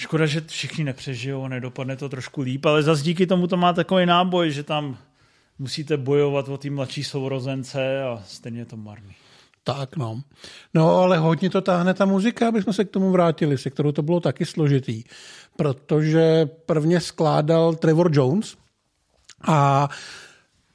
Škoda, 0.00 0.26
že 0.26 0.40
všichni 0.40 0.84
nepřežijou 0.84 1.48
nedopadne 1.48 1.96
to 1.96 2.08
trošku 2.08 2.40
líp, 2.40 2.66
ale 2.66 2.82
zase 2.82 3.02
díky 3.02 3.26
tomu 3.26 3.46
to 3.46 3.56
má 3.56 3.72
takový 3.72 4.06
náboj, 4.06 4.50
že 4.50 4.62
tam 4.62 4.96
musíte 5.58 5.96
bojovat 5.96 6.48
o 6.48 6.58
ty 6.58 6.70
mladší 6.70 7.04
sourozence 7.04 8.02
a 8.02 8.22
stejně 8.26 8.58
je 8.58 8.64
to 8.64 8.76
marný. 8.76 9.12
Tak 9.64 9.96
no. 9.96 10.20
No 10.74 10.96
ale 10.96 11.18
hodně 11.18 11.50
to 11.50 11.60
táhne 11.60 11.94
ta 11.94 12.04
muzika, 12.04 12.48
aby 12.48 12.62
jsme 12.62 12.72
se 12.72 12.84
k 12.84 12.90
tomu 12.90 13.10
vrátili, 13.10 13.58
se 13.58 13.70
kterou 13.70 13.92
to 13.92 14.02
bylo 14.02 14.20
taky 14.20 14.46
složitý. 14.46 15.04
Protože 15.56 16.48
prvně 16.66 17.00
skládal 17.00 17.74
Trevor 17.74 18.10
Jones 18.12 18.56
a 19.44 19.88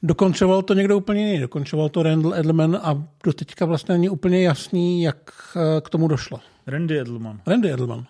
dokončoval 0.03 0.61
to 0.61 0.73
někdo 0.73 0.97
úplně 0.97 1.27
jiný. 1.27 1.41
Dokončoval 1.41 1.89
to 1.89 2.03
Randall 2.03 2.33
Edelman 2.35 2.79
a 2.83 3.03
do 3.23 3.33
teďka 3.33 3.65
vlastně 3.65 3.93
není 3.93 4.09
úplně 4.09 4.43
jasný, 4.43 5.03
jak 5.03 5.17
eh, 5.55 5.81
k 5.81 5.89
tomu 5.89 6.07
došlo. 6.07 6.39
Randy 6.67 6.99
Edelman. 6.99 7.41
Randy 7.47 7.71
Edelman. 7.71 8.05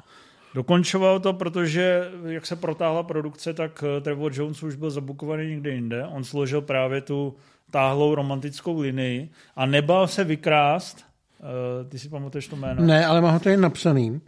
Dokončoval 0.56 1.20
to, 1.20 1.34
protože 1.34 2.12
jak 2.26 2.46
se 2.46 2.56
protáhla 2.56 3.04
produkce, 3.04 3.54
tak 3.54 3.84
eh, 3.98 4.02
Trevor 4.02 4.32
Jones 4.36 4.64
už 4.64 4.76
byl 4.76 4.90
zabukovaný 4.90 5.48
někde 5.48 5.70
jinde. 5.70 6.06
On 6.06 6.24
složil 6.24 6.62
právě 6.62 7.02
tu 7.02 7.36
táhlou 7.72 8.16
romantickou 8.16 8.80
linii 8.80 9.30
a 9.56 9.66
nebal 9.66 10.08
se 10.08 10.24
vykrást 10.24 11.06
Uh, 11.40 11.90
ty 11.90 12.00
si 12.00 12.10
pamatuješ 12.10 12.48
to 12.48 12.56
jméno? 12.56 12.86
Ne, 12.86 13.06
ale 13.06 13.22
má 13.22 13.32
ho 13.32 13.40
tady 13.40 13.58
napsaný. 13.58 14.22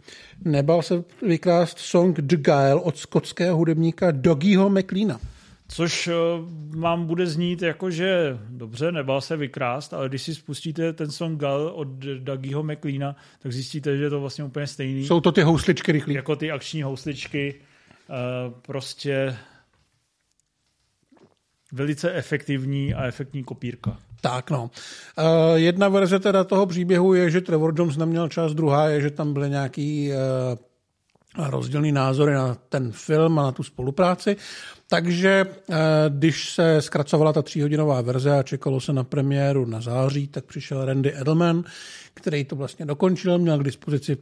Nebal 0.44 0.82
se 0.82 1.04
vykrást 1.22 1.78
song 1.78 2.20
The 2.20 2.36
Guile 2.36 2.74
od 2.74 2.96
skotského 2.96 3.56
hudebníka 3.56 4.10
Doggyho 4.10 4.70
McLeana. 4.70 5.20
Což 5.70 6.10
vám 6.76 7.06
bude 7.06 7.26
znít 7.26 7.62
jako, 7.62 7.90
že 7.90 8.38
dobře, 8.48 8.92
nebál 8.92 9.20
se 9.20 9.36
vykrást, 9.36 9.94
ale 9.94 10.08
když 10.08 10.22
si 10.22 10.34
spustíte 10.34 10.92
ten 10.92 11.10
song 11.10 11.40
Gal 11.40 11.72
od 11.74 11.88
Dougyho 11.98 12.62
McLeana, 12.62 13.16
tak 13.38 13.52
zjistíte, 13.52 13.96
že 13.96 14.02
je 14.02 14.10
to 14.10 14.20
vlastně 14.20 14.44
úplně 14.44 14.66
stejný. 14.66 15.06
Jsou 15.06 15.20
to 15.20 15.32
ty 15.32 15.42
housličky 15.42 15.92
rychlý. 15.92 16.14
Jako 16.14 16.36
ty 16.36 16.50
akční 16.50 16.82
housličky. 16.82 17.54
Prostě 18.62 19.36
velice 21.72 22.12
efektivní 22.12 22.94
a 22.94 23.06
efektní 23.06 23.44
kopírka. 23.44 23.98
Tak 24.20 24.50
no. 24.50 24.70
jedna 25.54 25.88
verze 25.88 26.18
teda 26.18 26.44
toho 26.44 26.66
příběhu 26.66 27.14
je, 27.14 27.30
že 27.30 27.40
Trevor 27.40 27.74
Jones 27.76 27.96
neměl 27.96 28.28
čas, 28.28 28.54
druhá 28.54 28.88
je, 28.88 29.00
že 29.00 29.10
tam 29.10 29.32
byly 29.32 29.50
nějaký 29.50 30.10
rozdílný 31.38 31.92
názory 31.92 32.34
na 32.34 32.56
ten 32.68 32.92
film 32.92 33.38
a 33.38 33.42
na 33.42 33.52
tu 33.52 33.62
spolupráci. 33.62 34.36
Takže 34.88 35.46
eh, 35.70 35.76
když 36.08 36.50
se 36.50 36.82
zkracovala 36.82 37.32
ta 37.32 37.42
tříhodinová 37.42 38.00
verze 38.00 38.38
a 38.38 38.42
čekalo 38.42 38.80
se 38.80 38.92
na 38.92 39.04
premiéru 39.04 39.66
na 39.66 39.80
září, 39.80 40.28
tak 40.28 40.44
přišel 40.44 40.84
Randy 40.84 41.20
Edelman, 41.20 41.64
který 42.14 42.44
to 42.44 42.56
vlastně 42.56 42.86
dokončil, 42.86 43.38
měl 43.38 43.58
k 43.58 43.64
dispozici 43.64 44.16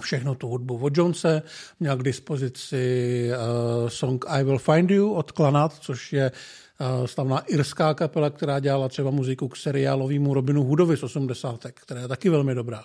všechno 0.00 0.34
tu 0.34 0.48
hudbu 0.48 0.78
od 0.78 0.96
Jonese, 0.96 1.42
měl 1.80 1.96
k 1.96 2.02
dispozici 2.02 3.28
uh, 3.30 3.88
song 3.88 4.24
I 4.28 4.44
Will 4.44 4.58
Find 4.58 4.90
You 4.90 5.12
od 5.12 5.32
Klanat, 5.32 5.72
což 5.72 6.12
je 6.12 6.30
uh, 6.30 7.06
slavná 7.06 7.38
irská 7.38 7.94
kapela, 7.94 8.30
která 8.30 8.60
dělala 8.60 8.88
třeba 8.88 9.10
muziku 9.10 9.48
k 9.48 9.56
seriálovému 9.56 10.34
Robinu 10.34 10.64
Hoodovi 10.64 10.96
z 10.96 11.02
80. 11.02 11.66
která 11.74 12.00
je 12.00 12.08
taky 12.08 12.28
velmi 12.28 12.54
dobrá. 12.54 12.84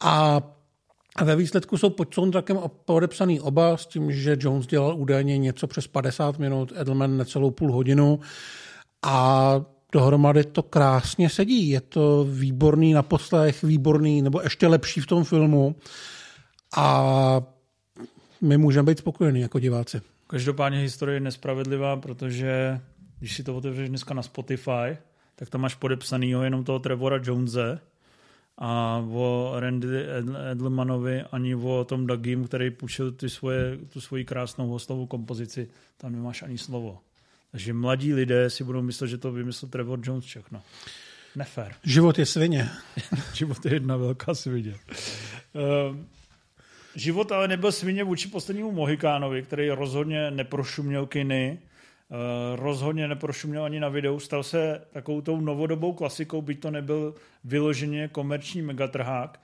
A 0.00 0.42
a 1.16 1.24
ve 1.24 1.36
výsledku 1.36 1.76
jsou 1.76 1.90
pod 1.90 2.14
soundtrackem 2.14 2.58
podepsaný 2.84 3.40
oba 3.40 3.76
s 3.76 3.86
tím, 3.86 4.12
že 4.12 4.36
Jones 4.40 4.66
dělal 4.66 4.96
údajně 4.96 5.38
něco 5.38 5.66
přes 5.66 5.86
50 5.86 6.38
minut, 6.38 6.72
Edelman 6.76 7.16
necelou 7.16 7.50
půl 7.50 7.72
hodinu 7.72 8.20
a 9.02 9.60
dohromady 9.92 10.44
to 10.44 10.62
krásně 10.62 11.30
sedí. 11.30 11.68
Je 11.68 11.80
to 11.80 12.24
výborný 12.24 12.92
na 12.92 13.02
poslech, 13.02 13.62
výborný 13.62 14.22
nebo 14.22 14.40
ještě 14.40 14.66
lepší 14.66 15.00
v 15.00 15.06
tom 15.06 15.24
filmu 15.24 15.76
a 16.76 17.42
my 18.40 18.58
můžeme 18.58 18.86
být 18.86 18.98
spokojení 18.98 19.40
jako 19.40 19.58
diváci. 19.58 20.00
Každopádně 20.26 20.78
historie 20.78 21.16
je 21.16 21.20
nespravedlivá, 21.20 21.96
protože 21.96 22.80
když 23.18 23.36
si 23.36 23.42
to 23.42 23.56
otevřeš 23.56 23.88
dneska 23.88 24.14
na 24.14 24.22
Spotify, 24.22 24.96
tak 25.36 25.50
tam 25.50 25.60
máš 25.60 25.74
podepsanýho 25.74 26.42
jenom 26.42 26.64
toho 26.64 26.78
Trevora 26.78 27.20
Jonese, 27.22 27.80
a 28.58 29.04
o 29.10 29.52
Randy 29.56 29.88
Edelmanovi 30.50 31.22
ani 31.32 31.54
o 31.54 31.84
tom 31.84 32.06
Dagim, 32.06 32.44
který 32.44 32.70
půjčil 32.70 33.12
ty 33.12 33.30
svoje, 33.30 33.78
tu 33.92 34.00
svoji 34.00 34.24
krásnou 34.24 34.68
hostovou 34.68 35.06
kompozici, 35.06 35.68
tam 35.96 36.12
nemáš 36.12 36.42
ani 36.42 36.58
slovo. 36.58 36.98
Takže 37.50 37.72
mladí 37.72 38.14
lidé 38.14 38.50
si 38.50 38.64
budou 38.64 38.82
myslet, 38.82 39.08
že 39.08 39.18
to 39.18 39.32
vymyslel 39.32 39.68
Trevor 39.68 40.00
Jones 40.02 40.24
všechno. 40.24 40.62
Nefér. 41.36 41.74
Život 41.84 42.18
je 42.18 42.26
svině. 42.26 42.68
Život 43.34 43.66
je 43.66 43.72
jedna 43.72 43.96
velká 43.96 44.34
svině. 44.34 44.74
Uh, 45.52 45.96
život 46.94 47.32
ale 47.32 47.48
nebyl 47.48 47.72
svině 47.72 48.04
vůči 48.04 48.28
poslednímu 48.28 48.72
Mohikánovi, 48.72 49.42
který 49.42 49.70
rozhodně 49.70 50.30
neprošuměl 50.30 51.06
kiny, 51.06 51.58
rozhodně 52.54 53.08
neprošuměl 53.08 53.64
ani 53.64 53.80
na 53.80 53.88
videu, 53.88 54.18
stal 54.18 54.42
se 54.42 54.80
takovou 54.92 55.20
tou 55.20 55.40
novodobou 55.40 55.92
klasikou, 55.92 56.42
byť 56.42 56.60
to 56.60 56.70
nebyl 56.70 57.14
vyloženě 57.44 58.08
komerční 58.08 58.62
megatrhák. 58.62 59.40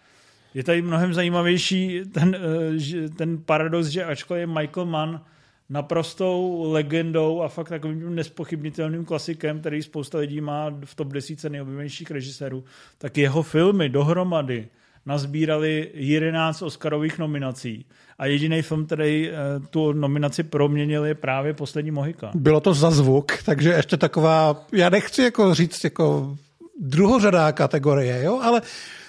Je 0.55 0.65
tady 0.65 0.83
mnohem 0.83 1.15
zajímavější 1.15 2.01
ten, 2.13 2.37
uh, 2.37 3.15
ten 3.17 3.39
paradox, 3.39 3.89
že 3.89 4.05
ačkoliv 4.05 4.49
Michael 4.49 4.87
Mann 4.87 5.21
naprostou 5.69 6.67
legendou 6.73 7.43
a 7.43 7.49
fakt 7.49 7.69
takovým 7.69 8.15
nespochybnitelným 8.15 9.05
klasikem, 9.05 9.61
který 9.61 9.83
spousta 9.83 10.19
lidí 10.19 10.41
má 10.41 10.71
v 10.85 10.95
top 10.95 11.09
10 11.09 11.45
nejoblíbenějších 11.45 12.11
režisérů, 12.11 12.65
tak 12.99 13.19
jeho 13.19 13.43
filmy 13.43 13.89
dohromady 13.89 14.69
nazbírali 15.07 15.91
11 15.95 16.63
Oscarových 16.63 17.19
nominací. 17.19 17.87
A 18.19 18.27
jediný 18.27 18.63
film, 18.63 18.87
který 18.87 19.31
eh, 19.31 19.35
tu 19.71 19.93
nominaci 19.93 20.43
proměnil, 20.43 21.05
je 21.05 21.15
právě 21.15 21.55
Poslední 21.55 21.91
Mohika. 21.91 22.31
Bylo 22.35 22.61
to 22.61 22.75
za 22.75 22.91
zvuk, 22.91 23.43
takže 23.43 23.71
ještě 23.71 23.97
taková, 23.97 24.67
já 24.73 24.89
nechci 24.89 25.23
jako 25.23 25.55
říct 25.55 25.85
jako 25.85 26.37
druhořadá 26.81 27.53
kategorie, 27.53 28.23
jo, 28.25 28.41
ale 28.43 28.63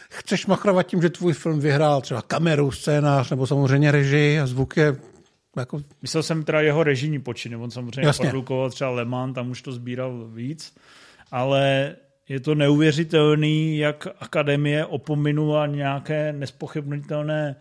chceš 0.09 0.45
machrovat 0.45 0.83
tím, 0.83 1.01
že 1.01 1.09
tvůj 1.09 1.33
film 1.33 1.59
vyhrál 1.59 2.01
třeba 2.01 2.21
kameru, 2.21 2.71
scénář 2.71 3.29
nebo 3.29 3.47
samozřejmě 3.47 3.91
režii 3.91 4.39
a 4.39 4.47
zvuk 4.47 4.77
je 4.77 4.95
jako... 5.57 5.81
Myslel 6.01 6.23
jsem 6.23 6.43
teda 6.43 6.61
jeho 6.61 6.83
režijní 6.83 7.19
počiny, 7.19 7.55
on 7.55 7.71
samozřejmě 7.71 8.07
Jasně. 8.07 8.29
produkoval 8.29 8.69
třeba 8.69 8.89
Le 8.89 9.05
Mans, 9.05 9.35
tam 9.35 9.51
už 9.51 9.61
to 9.61 9.71
sbíral 9.71 10.27
víc, 10.33 10.75
ale 11.31 11.95
je 12.31 12.39
to 12.39 12.55
neuvěřitelný, 12.55 13.77
jak 13.77 14.07
akademie 14.19 14.85
opominula 14.85 15.67
nějaké 15.67 16.33
nespochybnitelné 16.33 17.55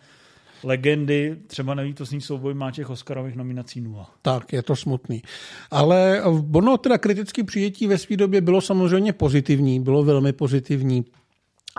legendy, 0.62 1.36
třeba 1.46 1.74
nevítostný 1.74 2.20
souboj 2.20 2.54
má 2.54 2.70
těch 2.70 2.90
Oscarových 2.90 3.36
nominací 3.36 3.80
nula. 3.80 4.10
Tak, 4.22 4.52
je 4.52 4.62
to 4.62 4.76
smutný. 4.76 5.22
Ale 5.70 6.22
ono 6.54 6.76
teda 6.78 6.98
kritické 6.98 7.44
přijetí 7.44 7.86
ve 7.86 7.98
své 7.98 8.16
době 8.16 8.40
bylo 8.40 8.60
samozřejmě 8.60 9.12
pozitivní, 9.12 9.80
bylo 9.80 10.04
velmi 10.04 10.32
pozitivní. 10.32 11.04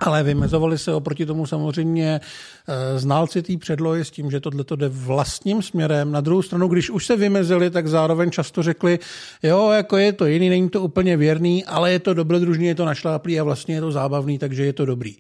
Ale 0.02 0.24
vymezovali 0.24 0.78
se 0.78 0.94
oproti 0.94 1.26
tomu 1.26 1.46
samozřejmě 1.46 2.20
eh, 2.68 3.00
znalci 3.00 3.42
té 3.42 3.58
předlohy 3.58 4.06
s 4.06 4.12
tím, 4.12 4.32
že 4.32 4.40
tohle 4.40 4.64
to 4.64 4.76
jde 4.76 4.90
vlastním 4.90 5.62
směrem. 5.62 6.12
Na 6.12 6.22
druhou 6.22 6.42
stranu, 6.42 6.68
když 6.68 6.90
už 6.90 7.06
se 7.06 7.16
vymezili, 7.16 7.70
tak 7.70 7.88
zároveň 7.88 8.32
často 8.32 8.64
řekli, 8.64 9.00
jo, 9.44 9.70
jako 9.70 9.98
je 9.98 10.14
to 10.14 10.26
jiný, 10.26 10.50
není 10.50 10.70
to 10.70 10.82
úplně 10.82 11.18
věrný, 11.18 11.66
ale 11.66 11.92
je 11.92 12.00
to 12.00 12.14
dobrodružný, 12.14 12.66
je 12.66 12.76
to 12.76 12.86
našláplý 12.86 13.40
a 13.40 13.44
vlastně 13.44 13.76
je 13.76 13.82
to 13.82 13.92
zábavný, 13.92 14.40
takže 14.40 14.66
je 14.66 14.74
to 14.74 14.86
dobrý. 14.86 15.16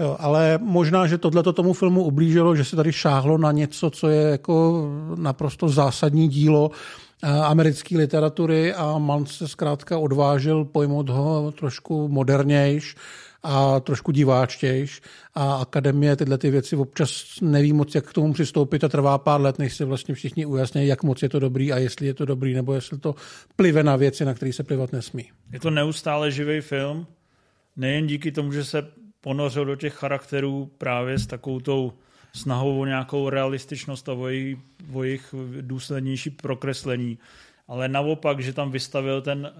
Jo, 0.00 0.16
ale 0.18 0.58
možná, 0.62 1.06
že 1.06 1.18
tohle 1.18 1.42
tomu 1.42 1.72
filmu 1.72 2.04
ublížilo, 2.04 2.56
že 2.56 2.64
se 2.64 2.76
tady 2.76 2.92
šáhlo 2.92 3.38
na 3.38 3.52
něco, 3.52 3.90
co 3.90 4.08
je 4.08 4.22
jako 4.22 4.86
naprosto 5.16 5.68
zásadní 5.68 6.28
dílo 6.28 6.70
eh, 7.22 7.28
americké 7.28 7.98
literatury 7.98 8.74
a 8.74 8.98
Mann 8.98 9.26
se 9.26 9.48
zkrátka 9.48 9.98
odvážil 9.98 10.64
pojmout 10.64 11.08
ho 11.08 11.52
trošku 11.58 12.08
modernějš, 12.08 12.96
a 13.42 13.80
trošku 13.80 14.12
diváčtějš 14.12 15.00
a 15.34 15.54
akademie 15.54 16.16
tyhle 16.16 16.38
ty 16.38 16.50
věci 16.50 16.76
občas 16.76 17.24
neví 17.40 17.72
moc, 17.72 17.94
jak 17.94 18.06
k 18.06 18.12
tomu 18.12 18.32
přistoupit 18.32 18.84
a 18.84 18.88
trvá 18.88 19.18
pár 19.18 19.40
let, 19.40 19.58
než 19.58 19.76
se 19.76 19.84
vlastně 19.84 20.14
všichni 20.14 20.46
ujasní, 20.46 20.86
jak 20.86 21.02
moc 21.02 21.22
je 21.22 21.28
to 21.28 21.38
dobrý 21.38 21.72
a 21.72 21.78
jestli 21.78 22.06
je 22.06 22.14
to 22.14 22.24
dobrý, 22.24 22.54
nebo 22.54 22.74
jestli 22.74 22.98
to 22.98 23.14
plive 23.56 23.82
na 23.82 23.96
věci, 23.96 24.24
na 24.24 24.34
které 24.34 24.52
se 24.52 24.62
plivat 24.62 24.92
nesmí. 24.92 25.30
Je 25.52 25.60
to 25.60 25.70
neustále 25.70 26.30
živý 26.30 26.60
film, 26.60 27.06
nejen 27.76 28.06
díky 28.06 28.32
tomu, 28.32 28.52
že 28.52 28.64
se 28.64 28.86
ponořil 29.20 29.64
do 29.64 29.76
těch 29.76 29.94
charakterů 29.94 30.70
právě 30.78 31.18
s 31.18 31.26
takovou 31.26 31.60
tou 31.60 31.92
snahou 32.34 32.80
o 32.80 32.86
nějakou 32.86 33.28
realističnost 33.28 34.08
a 34.08 34.12
o 34.12 34.28
jejich, 34.28 34.58
o 34.92 35.04
jejich 35.04 35.34
důslednější 35.60 36.30
prokreslení, 36.30 37.18
ale 37.68 37.88
naopak, 37.88 38.40
že 38.40 38.52
tam 38.52 38.70
vystavil 38.70 39.22
ten 39.22 39.52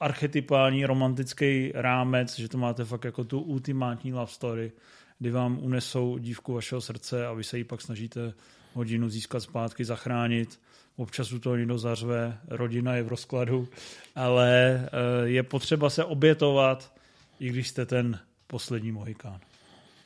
archetypální 0.00 0.84
romantický 0.84 1.72
rámec, 1.74 2.38
že 2.38 2.48
to 2.48 2.58
máte 2.58 2.84
fakt 2.84 3.04
jako 3.04 3.24
tu 3.24 3.40
ultimátní 3.40 4.12
love 4.12 4.32
story, 4.32 4.72
kdy 5.18 5.30
vám 5.30 5.58
unesou 5.60 6.18
dívku 6.18 6.52
vašeho 6.52 6.80
srdce 6.80 7.26
a 7.26 7.32
vy 7.32 7.44
se 7.44 7.58
ji 7.58 7.64
pak 7.64 7.80
snažíte 7.80 8.32
hodinu 8.74 9.08
získat 9.08 9.40
zpátky, 9.40 9.84
zachránit. 9.84 10.60
Občas 10.96 11.32
u 11.32 11.38
toho 11.38 11.56
někdo 11.56 11.78
zařve, 11.78 12.38
rodina 12.48 12.94
je 12.94 13.02
v 13.02 13.08
rozkladu, 13.08 13.68
ale 14.14 14.74
eh, 14.74 15.28
je 15.28 15.42
potřeba 15.42 15.90
se 15.90 16.04
obětovat, 16.04 16.94
i 17.40 17.48
když 17.48 17.68
jste 17.68 17.86
ten 17.86 18.18
poslední 18.46 18.92
mohikán. 18.92 19.40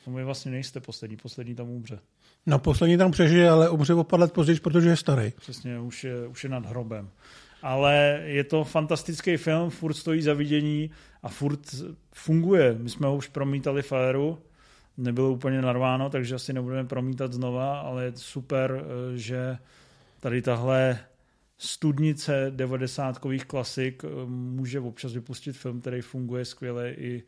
No 0.07 0.13
vy 0.13 0.23
vlastně 0.23 0.51
nejste 0.51 0.79
poslední, 0.79 1.17
poslední 1.17 1.55
tam 1.55 1.69
umře. 1.69 1.99
No 2.45 2.59
poslední 2.59 2.97
tam 2.97 3.11
přežije, 3.11 3.49
ale 3.49 3.69
umře 3.69 3.93
o 3.93 4.03
pár 4.03 4.19
let 4.19 4.33
později, 4.33 4.59
protože 4.59 4.89
je 4.89 4.97
starý. 4.97 5.31
Přesně, 5.37 5.79
už 5.79 6.03
je, 6.03 6.27
už 6.27 6.43
je 6.43 6.49
nad 6.49 6.65
hrobem 6.65 7.09
ale 7.61 8.21
je 8.25 8.43
to 8.43 8.63
fantastický 8.63 9.37
film, 9.37 9.69
furt 9.69 9.93
stojí 9.93 10.21
za 10.21 10.33
vidění 10.33 10.91
a 11.23 11.29
furt 11.29 11.75
funguje. 12.13 12.75
My 12.79 12.89
jsme 12.89 13.07
ho 13.07 13.15
už 13.15 13.27
promítali 13.27 13.81
v 13.81 13.91
Aeru, 13.91 14.37
nebylo 14.97 15.31
úplně 15.31 15.61
narváno, 15.61 16.09
takže 16.09 16.35
asi 16.35 16.53
nebudeme 16.53 16.87
promítat 16.87 17.33
znova, 17.33 17.79
ale 17.79 18.03
je 18.03 18.11
super, 18.15 18.83
eh, 18.83 19.17
že 19.17 19.57
tady 20.19 20.41
tahle 20.41 20.99
studnice 21.57 22.51
90 22.55 23.19
klasik 23.47 24.03
eh, 24.03 24.25
může 24.25 24.79
občas 24.79 25.13
vypustit 25.13 25.57
film, 25.57 25.81
který 25.81 26.01
funguje 26.01 26.45
skvěle 26.45 26.91
i 26.91 27.23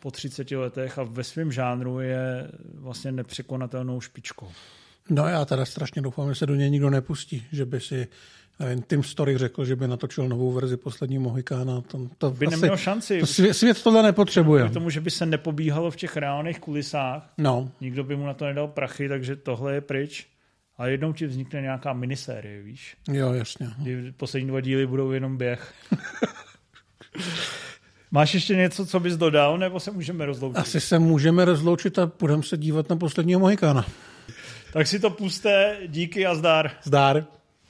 po 0.00 0.10
30 0.10 0.50
letech 0.50 0.98
a 0.98 1.02
ve 1.02 1.24
svém 1.24 1.52
žánru 1.52 2.00
je 2.00 2.50
vlastně 2.74 3.12
nepřekonatelnou 3.12 4.00
špičkou. 4.00 4.48
No 5.10 5.28
já 5.28 5.44
teda 5.44 5.64
strašně 5.64 6.02
doufám, 6.02 6.28
že 6.28 6.34
se 6.34 6.46
do 6.46 6.54
něj 6.54 6.70
nikdo 6.70 6.90
nepustí, 6.90 7.46
že 7.52 7.66
by 7.66 7.80
si 7.80 8.08
nevím, 8.60 8.82
Tim 8.82 9.02
Story 9.02 9.38
řekl, 9.38 9.64
že 9.64 9.76
by 9.76 9.88
natočil 9.88 10.28
novou 10.28 10.52
verzi 10.52 10.76
poslední 10.76 11.18
Mohikána. 11.18 11.80
To, 11.80 12.08
to 12.18 12.30
by 12.30 12.46
asi, 12.46 12.56
neměl 12.56 12.76
šanci. 12.76 13.20
To 13.20 13.26
svět, 13.26 13.54
svět 13.54 13.82
tohle 13.82 14.02
nepotřebuje. 14.02 14.68
K 14.68 14.72
tomu, 14.72 14.90
že 14.90 15.00
by 15.00 15.10
se 15.10 15.26
nepobíhalo 15.26 15.90
v 15.90 15.96
těch 15.96 16.16
reálných 16.16 16.60
kulisách. 16.60 17.32
No. 17.38 17.70
Nikdo 17.80 18.04
by 18.04 18.16
mu 18.16 18.26
na 18.26 18.34
to 18.34 18.44
nedal 18.44 18.68
prachy, 18.68 19.08
takže 19.08 19.36
tohle 19.36 19.74
je 19.74 19.80
pryč. 19.80 20.26
A 20.78 20.86
jednou 20.86 21.12
ti 21.12 21.26
vznikne 21.26 21.60
nějaká 21.60 21.92
minisérie, 21.92 22.62
víš? 22.62 22.96
Jo, 23.12 23.32
jasně. 23.32 23.66
Kdy 23.78 24.12
poslední 24.12 24.48
dva 24.48 24.60
díly 24.60 24.86
budou 24.86 25.10
jenom 25.10 25.36
běh. 25.36 25.74
Máš 28.10 28.34
ještě 28.34 28.56
něco, 28.56 28.86
co 28.86 29.00
bys 29.00 29.16
dodal, 29.16 29.58
nebo 29.58 29.80
se 29.80 29.90
můžeme 29.90 30.26
rozloučit? 30.26 30.58
Asi 30.58 30.80
se 30.80 30.98
můžeme 30.98 31.44
rozloučit 31.44 31.98
a 31.98 32.12
budeme 32.20 32.42
se 32.42 32.56
dívat 32.56 32.90
na 32.90 32.96
posledního 32.96 33.40
Mohikána. 33.40 33.86
Tak 34.72 34.86
si 34.86 34.98
to 34.98 35.10
puste, 35.10 35.78
díky 35.86 36.26
a 36.26 36.34
zdar. 36.34 36.70
Zdar. 36.82 37.26